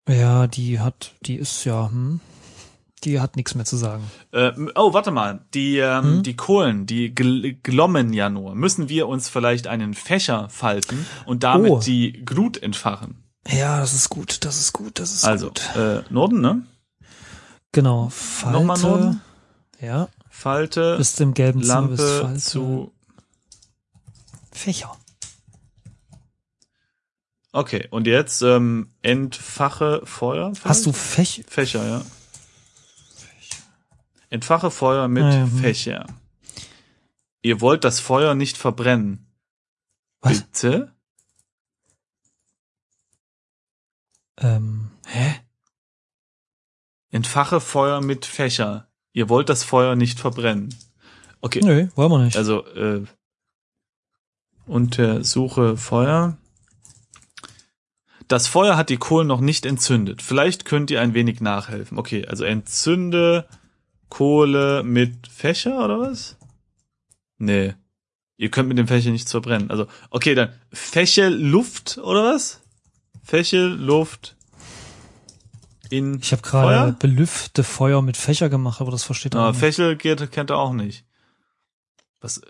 Ja, 0.09 0.47
die 0.47 0.81
hat, 0.81 1.13
die 1.23 1.37
ist 1.37 1.65
ja, 1.65 1.89
hm, 1.89 2.21
die 3.05 3.21
hat 3.21 3.37
nichts 3.37 3.55
mehr 3.55 3.65
zu 3.65 3.77
sagen. 3.77 4.05
Äh, 4.33 4.53
oh, 4.75 4.93
warte 4.93 5.11
mal. 5.11 5.45
Die, 5.55 5.79
ähm, 5.79 6.05
Hm? 6.05 6.23
die 6.23 6.35
Kohlen, 6.37 6.87
die 6.87 7.15
gl 7.15 7.55
glommen 7.63 8.13
ja 8.13 8.29
nur. 8.29 8.55
Müssen 8.55 8.89
wir 8.89 9.07
uns 9.09 9.29
vielleicht 9.29 9.67
einen 9.69 9.95
Fächer 9.95 10.49
falten 10.49 11.07
und 11.27 11.43
damit 11.45 11.71
Oh. 11.71 11.81
die 11.81 12.13
Glut 12.25 12.61
entfachen? 12.63 13.23
Ja, 13.49 13.81
das 13.81 13.93
ist 13.95 14.09
gut, 14.09 14.45
das 14.45 14.59
ist 14.61 14.73
gut, 14.73 14.99
das 14.99 15.13
ist 15.13 15.25
Also, 15.25 15.49
gut. 15.49 15.75
äh, 15.77 16.03
Norden, 16.11 16.41
ne? 16.41 16.63
Genau, 17.73 18.09
Falte. 18.11 18.59
Nochmal 18.59 18.79
Norden? 18.81 19.21
Ja, 19.81 20.09
Falte, 20.42 20.96
bist 20.96 21.20
im 21.20 21.35
gelben 21.35 21.62
Lampe 21.62 21.96
Falte. 22.22 22.40
zu. 22.40 22.92
Fächer. 24.50 24.96
Okay, 27.52 27.87
und 27.90 28.09
jetzt 28.09 28.42
ähm, 28.42 28.92
entfache 29.02 30.00
Feuer. 30.05 30.52
Hast 30.64 30.87
du 30.87 30.92
vielleicht? 30.92 31.48
Fächer? 31.48 31.81
Fächer, 31.81 31.87
ja. 31.87 32.05
Entfache 34.31 34.70
Feuer 34.70 35.07
mit 35.09 35.22
Ah, 35.24 35.31
ja, 35.31 35.42
hm. 35.44 35.59
Fächer. 35.61 36.07
Ihr 37.42 37.61
wollt 37.61 37.85
das 37.85 38.00
Feuer 38.00 38.35
nicht 38.35 38.57
verbrennen. 38.57 39.26
Was? 40.22 40.40
Bitte? 40.40 40.92
Ähm, 44.38 44.90
Hä? 45.07 45.40
Entfache 47.11 47.61
Feuer 47.61 48.00
mit 48.00 48.24
Fächer. 48.24 48.88
Ihr 49.12 49.29
wollt 49.29 49.48
das 49.48 49.64
Feuer 49.64 49.94
nicht 49.96 50.18
verbrennen. 50.18 50.75
Okay, 51.40 51.61
nö, 51.62 51.88
wollen 51.96 52.11
wir 52.11 52.25
nicht. 52.25 52.37
also 52.37 52.64
äh, 52.66 53.03
untersuche 54.66 55.77
Feuer. 55.77 56.37
Das 58.29 58.46
Feuer 58.46 58.77
hat 58.77 58.88
die 58.88 58.96
Kohlen 58.96 59.27
noch 59.27 59.40
nicht 59.40 59.66
entzündet. 59.66 60.22
Vielleicht 60.22 60.64
könnt 60.64 60.90
ihr 60.90 61.01
ein 61.01 61.14
wenig 61.14 61.40
nachhelfen. 61.40 61.98
Okay, 61.98 62.27
also 62.27 62.44
entzünde 62.44 63.47
Kohle 64.09 64.82
mit 64.82 65.26
Fächer 65.26 65.84
oder 65.84 65.99
was? 65.99 66.37
Nee. 67.39 67.74
Ihr 68.39 68.51
könnt 68.51 68.68
mit 68.68 68.78
dem 68.78 68.89
Fächer 68.89 69.11
nichts 69.11 69.30
verbrennen. 69.30 69.70
Also, 69.70 69.87
okay, 70.11 70.34
dann 70.34 70.53
Fächel 70.72 71.34
Luft 71.34 71.99
oder 71.99 72.24
was? 72.24 72.62
Fächel 73.22 73.68
Luft 73.68 74.37
in 75.93 76.20
Ich 76.20 76.32
habe 76.32 76.43
gerade 76.43 76.93
belüfte 76.99 77.62
Feuer 77.62 78.01
mit 78.01 78.16
Fächer 78.16 78.49
gemacht, 78.49 78.80
aber 78.80 78.90
das 78.90 79.05
versteht 79.05 79.34
er 79.34 79.40
Aber 79.40 79.51
nicht. 79.51 79.61
Fächel 79.61 79.97
geht, 79.97 80.32
kennt 80.32 80.51
er 80.51 80.57
auch 80.59 80.72
nicht. 80.72 81.05
Was? 82.20 82.40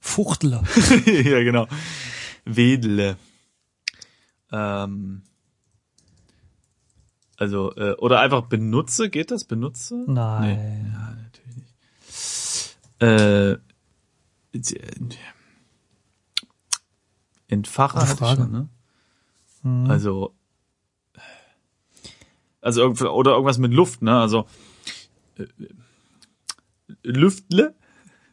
Fuchtler. 0.00 0.64
ja, 1.06 1.42
genau. 1.44 1.68
Wedle. 2.44 3.16
Ähm, 4.50 5.22
also, 7.36 7.74
äh, 7.76 7.92
oder 7.98 8.20
einfach 8.20 8.42
benutze, 8.42 9.08
geht 9.08 9.30
das? 9.30 9.44
Benutze? 9.44 10.04
Nein. 10.08 10.92
Ja, 10.92 11.16
natürlich 11.22 11.56
nicht. 11.56 11.74
Äh, 13.00 13.58
Entfache 17.46 17.98
hatte 17.98 18.24
ich 18.24 18.30
schon, 18.30 18.50
ne? 18.50 18.68
Hm. 19.62 19.90
Also, 19.90 20.34
also 22.64 22.84
oder 22.84 23.32
irgendwas 23.32 23.58
mit 23.58 23.72
Luft, 23.72 24.02
ne? 24.02 24.18
Also 24.18 24.46
äh, 25.36 25.46
Lüftle, 27.02 27.74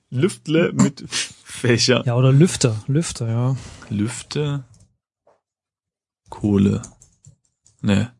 Lüftle 0.09 0.73
mit 0.73 1.03
Fächer. 1.09 2.03
Ja, 2.05 2.15
oder 2.15 2.32
Lüfter, 2.32 2.84
Lüfter, 2.88 3.29
ja. 3.29 3.57
Lüfte, 3.89 4.63
Kohle. 6.29 6.82
Ne, 7.82 8.13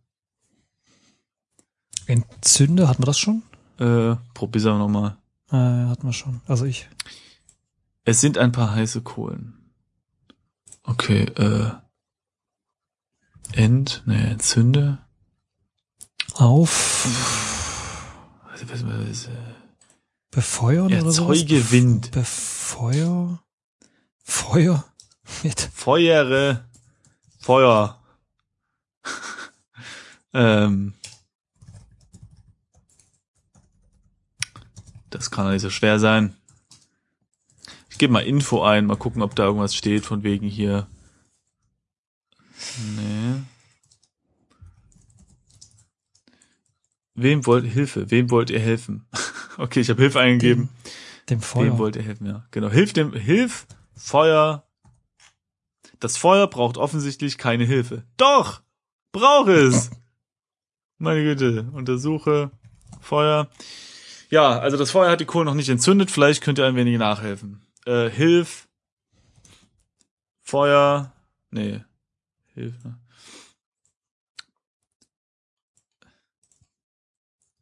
Entzünder, 2.08 2.88
hatten 2.88 3.04
wir 3.04 3.06
das 3.06 3.20
schon? 3.20 3.44
äh, 3.80 4.16
probier's 4.34 4.66
aber 4.66 4.80
nochmal. 4.80 5.18
Äh, 5.50 5.56
hatten 5.56 6.08
wir 6.08 6.14
schon. 6.14 6.42
Also 6.48 6.66
ich. 6.66 6.90
Es 8.04 8.20
sind 8.22 8.38
ein 8.38 8.52
paar 8.52 8.72
heiße 8.76 9.02
Kohlen. 9.02 9.72
Okay, 10.84 11.24
äh. 11.24 11.72
Ent, 13.54 14.04
ne, 14.06 14.30
entzünde. 14.30 15.00
Auf 16.36 17.08
befeuern 20.32 20.86
oder 20.86 21.12
so. 21.12 21.30
Erzeuge 21.30 21.72
Wind. 21.72 22.12
Befeuer. 22.12 23.44
Feuer. 24.24 24.86
Mit. 25.44 25.60
Feuere. 25.74 26.66
Feuer. 27.40 28.02
ähm. 30.34 30.94
Das 35.10 35.30
kann 35.30 35.46
doch 35.46 35.52
nicht 35.52 35.62
so 35.62 35.70
schwer 35.70 36.00
sein. 36.00 36.36
Ich 37.90 37.98
gebe 37.98 38.14
mal 38.14 38.22
Info 38.22 38.64
ein, 38.64 38.86
mal 38.86 38.96
gucken, 38.96 39.22
ob 39.22 39.36
da 39.36 39.44
irgendwas 39.44 39.76
steht, 39.76 40.06
von 40.06 40.24
wegen 40.24 40.48
hier. 40.48 40.88
Nee. 42.96 43.42
Wem 47.14 47.46
wollt 47.46 47.66
Hilfe? 47.66 48.10
Wem 48.10 48.30
wollt 48.32 48.50
ihr 48.50 48.60
helfen? 48.60 49.06
okay, 49.58 49.82
ich 49.82 49.90
habe 49.90 50.02
Hilfe 50.02 50.20
eingegeben. 50.20 50.70
Dem 51.30 51.42
Feuer. 51.42 51.66
Wem 51.66 51.78
wollt 51.78 51.96
ihr 51.96 52.04
helfen, 52.04 52.26
ja. 52.26 52.46
Genau. 52.52 52.70
Hilf 52.70 52.94
dem, 52.94 53.14
Hilf, 53.14 53.68
Feuer. 53.96 54.66
Das 56.00 56.18
Feuer 56.18 56.48
braucht 56.48 56.78
offensichtlich 56.78 57.38
keine 57.38 57.66
Hilfe. 57.66 58.04
Doch! 58.18 58.62
Braucht 59.12 59.50
es! 59.50 59.92
Meine 60.98 61.24
Güte. 61.24 61.70
Untersuche. 61.74 62.52
Feuer. 63.02 63.50
Ja, 64.30 64.60
also 64.60 64.78
das 64.78 64.92
Feuer 64.92 65.12
hat 65.12 65.20
die 65.20 65.26
Kohle 65.26 65.46
noch 65.46 65.54
nicht 65.54 65.70
entzündet. 65.70 66.12
Vielleicht 66.12 66.42
könnt 66.42 66.60
ihr 66.60 66.66
ein 66.66 66.76
wenig 66.76 66.98
nachhelfen. 66.98 67.62
Äh, 67.86 68.10
Hilf. 68.10 68.68
Feuer. 70.42 71.12
Nee. 71.50 71.84
Hilfe. 72.54 72.96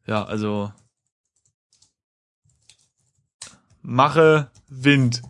Ja, 0.10 0.24
also. 0.24 0.74
Mache 3.84 4.50
Wind. 4.68 5.22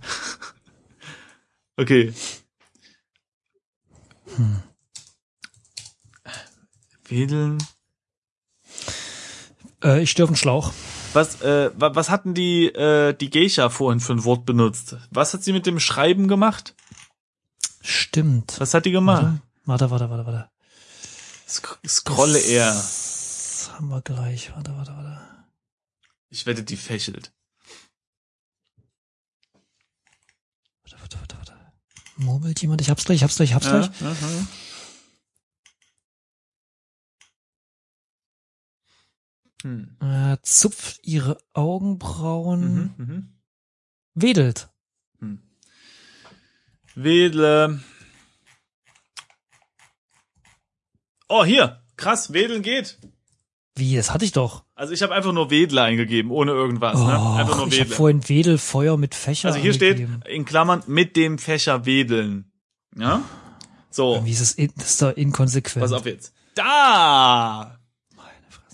okay. 1.78 2.14
Hm. 4.38 4.64
Wedeln. 7.10 7.58
Äh, 9.84 10.02
ich 10.02 10.12
stehe 10.12 10.24
auf 10.24 10.30
den 10.30 10.38
Schlauch. 10.38 10.72
Was, 11.12 11.42
äh, 11.42 11.72
wa- 11.76 11.96
was 11.96 12.10
hatten 12.10 12.34
die, 12.34 12.68
äh, 12.68 13.14
die 13.14 13.30
Geisha 13.30 13.70
vorhin 13.70 14.00
für 14.00 14.14
ein 14.14 14.24
Wort 14.24 14.46
benutzt? 14.46 14.96
Was 15.12 15.34
hat 15.34 15.44
sie 15.44 15.52
mit 15.52 15.66
dem 15.66 15.82
Schreiben 15.82 16.30
gemacht? 16.30 16.74
Stimmt. 17.82 18.58
Was 18.62 18.74
hat 18.74 18.86
die 18.86 18.92
gemacht? 18.92 19.42
Warte, 19.66 19.92
warte, 19.92 20.10
warte, 20.10 20.26
warte. 20.26 20.50
Sk 21.50 21.80
scrolle 21.86 22.40
er. 22.40 22.82
Haben 23.80 23.92
wir 23.92 24.02
gleich. 24.02 24.54
Warte, 24.54 24.76
warte, 24.76 24.92
warte. 24.92 25.46
Ich 26.28 26.46
wette, 26.46 26.64
die 26.66 26.76
fächelt. 26.76 27.32
Warte, 30.84 31.00
warte, 31.00 31.18
warte, 31.18 31.38
warte. 31.38 31.74
Murmelt 32.18 32.62
jemand? 32.62 32.82
Ich 32.82 32.90
hab's 32.90 33.06
gleich, 33.06 33.20
ich 33.20 33.24
hab's 33.24 33.38
gleich, 33.38 33.52
ich 33.52 33.56
hab's 33.56 33.68
Ja, 33.68 33.88
gleich. 33.88 34.02
aha. 34.02 34.48
Hm. 39.64 39.98
Äh, 40.02 40.38
zupft 40.42 41.00
ihre 41.04 41.38
Augenbrauen. 41.54 42.94
Mhm, 42.98 43.06
mhm. 43.06 43.40
Wedelt. 44.14 44.68
Hm. 45.20 45.42
Wedle. 46.96 47.82
Oh, 51.30 51.46
hier. 51.46 51.82
Krass, 51.96 52.34
Wedeln 52.34 52.62
geht. 52.62 53.00
Wie, 53.80 53.96
das 53.96 54.14
hatte 54.14 54.26
ich 54.26 54.32
doch. 54.32 54.64
Also 54.76 54.94
ich 54.94 55.02
habe 55.02 55.14
einfach 55.16 55.32
nur 55.34 55.50
Wedle 55.50 55.82
eingegeben, 55.82 56.32
ohne 56.32 56.52
irgendwas. 56.52 57.00
ne? 57.00 57.06
Einfach 57.38 57.58
nur 57.58 57.68
Och, 57.68 57.72
ich 57.74 57.80
habe 57.80 57.90
vorhin 57.90 58.28
Wedel, 58.30 58.58
Feuer 58.58 58.98
mit 58.98 59.16
Fächer 59.16 59.48
Also 59.50 59.60
hier 59.60 59.74
steht 59.74 59.98
angegeben. 59.98 60.22
in 60.30 60.46
Klammern 60.46 60.84
mit 60.88 61.16
dem 61.16 61.38
Fächer 61.38 61.86
wedeln. 61.86 62.52
Ja? 62.98 63.22
So, 63.90 64.22
Wie 64.26 64.32
ist 64.32 64.42
es, 64.42 64.52
in, 64.54 64.72
das 64.76 64.90
ist 64.92 65.02
da 65.02 65.10
inkonsequent. 65.10 65.82
pass 65.84 65.94
auf 65.94 66.06
jetzt. 66.06 66.34
Da! 66.56 67.79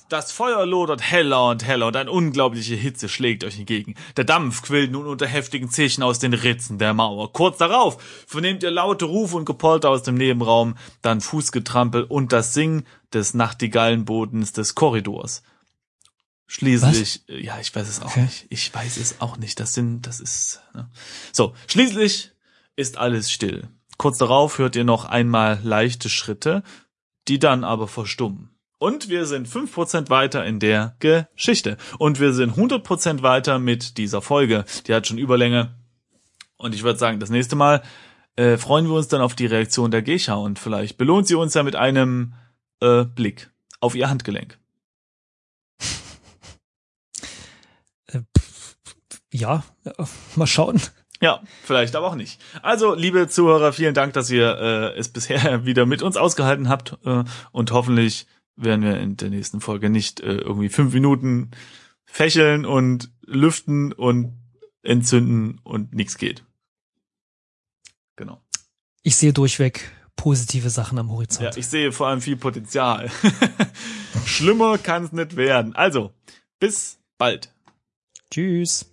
Das 0.08 0.32
Feuer 0.32 0.66
lodert 0.68 1.02
heller 1.02 1.48
und 1.50 1.66
heller 1.66 1.88
und 1.88 1.96
eine 1.96 2.12
unglaubliche 2.12 2.76
Hitze 2.76 3.10
schlägt 3.10 3.44
euch 3.44 3.58
entgegen. 3.58 3.96
Der 4.18 4.24
Dampf 4.24 4.62
quillt 4.62 4.92
nun 4.92 5.08
unter 5.08 5.26
heftigen 5.26 5.70
Zischen 5.72 6.04
aus 6.04 6.20
den 6.20 6.34
Ritzen 6.36 6.78
der 6.78 6.94
Mauer. 6.94 7.34
Kurz 7.34 7.58
darauf 7.58 7.98
vernehmt 8.28 8.62
ihr 8.62 8.70
laute 8.70 9.06
Rufe 9.06 9.36
und 9.36 9.46
Gepolter 9.46 9.90
aus 9.90 10.04
dem 10.04 10.14
Nebenraum, 10.16 10.78
dann 11.02 11.22
Fußgetrampel 11.22 12.04
und 12.04 12.34
das 12.34 12.54
Singen 12.54 12.86
des 13.14 13.34
Nachtigallenbodens 13.34 14.54
des 14.54 14.76
Korridors. 14.76 15.42
Schließlich, 16.46 17.28
äh, 17.28 17.44
ja, 17.44 17.60
ich 17.60 17.76
weiß 17.76 17.88
es 17.88 18.02
auch 18.02 18.12
Okay. 18.12 18.22
nicht. 18.22 18.46
Ich 18.50 18.72
weiß 18.72 18.98
es 18.98 19.20
auch 19.22 19.38
nicht. 19.38 19.60
Das 19.60 19.74
sind, 19.74 20.06
das 20.06 20.20
ist, 20.20 20.62
ne? 20.76 20.88
So, 21.32 21.56
schließlich 21.68 22.32
ist 22.76 22.98
alles 22.98 23.32
still. 23.32 23.70
Kurz 23.98 24.20
darauf 24.20 24.60
hört 24.60 24.76
ihr 24.76 24.84
noch 24.84 25.06
einmal 25.06 25.60
leichte 25.64 26.10
Schritte, 26.10 26.62
die 27.28 27.40
dann 27.40 27.64
aber 27.64 27.88
verstummen. 27.88 28.55
Und 28.78 29.10
wir 29.10 29.26
sind 29.26 29.48
5% 29.48 30.10
weiter 30.10 30.46
in 30.46 30.60
der 30.60 30.96
Geschichte. 31.00 31.78
Und 31.98 32.20
wir 32.20 32.34
sind 32.34 32.56
100% 32.56 33.22
weiter 33.22 33.58
mit 33.58 33.98
dieser 33.98 34.22
Folge. 34.22 34.66
Die 34.88 34.94
hat 34.94 35.08
schon 35.08 35.18
Überlänge. 35.18 35.76
Und 36.58 36.76
ich 36.76 36.84
würde 36.84 37.00
sagen, 37.00 37.20
das 37.20 37.30
nächste 37.30 37.56
Mal 37.56 37.82
äh, 38.36 38.58
freuen 38.58 38.88
wir 38.88 38.96
uns 38.96 39.08
dann 39.08 39.22
auf 39.22 39.36
die 39.36 39.46
Reaktion 39.46 39.92
der 39.92 40.02
Geisha 40.02 40.34
und 40.36 40.60
vielleicht 40.60 40.98
belohnt 40.98 41.28
sie 41.28 41.36
uns 41.36 41.54
ja 41.54 41.64
mit 41.64 41.76
einem 41.76 42.34
äh, 42.82 43.06
Blick 43.06 43.50
auf 43.80 43.96
ihr 43.96 44.10
Handgelenk. 44.10 44.58
Äh, 48.08 48.22
ja, 49.34 49.64
äh, 49.84 49.92
mal 50.36 50.46
schauen. 50.46 50.80
Ja, 51.20 51.42
vielleicht 51.64 51.96
aber 51.96 52.08
auch 52.08 52.16
nicht. 52.16 52.40
Also, 52.62 52.94
liebe 52.94 53.28
Zuhörer, 53.28 53.74
vielen 53.74 53.96
Dank, 53.96 54.14
dass 54.14 54.30
ihr 54.30 54.58
äh, 54.60 55.00
es 55.00 55.10
bisher 55.10 55.66
wieder 55.66 55.88
mit 55.88 56.04
uns 56.04 56.18
ausgehalten 56.18 56.70
habt 56.70 57.00
äh, 57.04 57.24
und 57.52 57.72
hoffentlich 57.72 58.28
werden 58.56 58.84
wir 58.84 59.00
in 59.00 59.18
der 59.18 59.30
nächsten 59.30 59.62
Folge 59.62 59.90
nicht 59.90 60.20
äh, 60.22 60.36
irgendwie 60.36 60.70
fünf 60.70 60.94
Minuten 60.94 61.52
fächeln 62.06 62.66
und 62.66 63.12
lüften 63.26 63.92
und 63.92 64.34
entzünden 64.82 65.60
und 65.64 65.94
nichts 65.94 66.18
geht. 66.18 66.44
Genau. 68.16 68.42
Ich 69.04 69.18
sehe 69.18 69.34
durchweg 69.34 69.92
positive 70.16 70.70
Sachen 70.70 70.98
am 70.98 71.12
Horizont. 71.12 71.54
Ja, 71.54 71.58
ich 71.58 71.68
sehe 71.68 71.92
vor 71.92 72.08
allem 72.08 72.22
viel 72.22 72.38
Potenzial. 72.38 73.12
Schlimmer 74.26 74.78
kann 74.78 75.04
es 75.04 75.12
nicht 75.12 75.36
werden. 75.36 75.76
Also, 75.76 76.14
bis 76.60 77.00
bald. 77.18 77.54
Tschüss. 78.32 78.92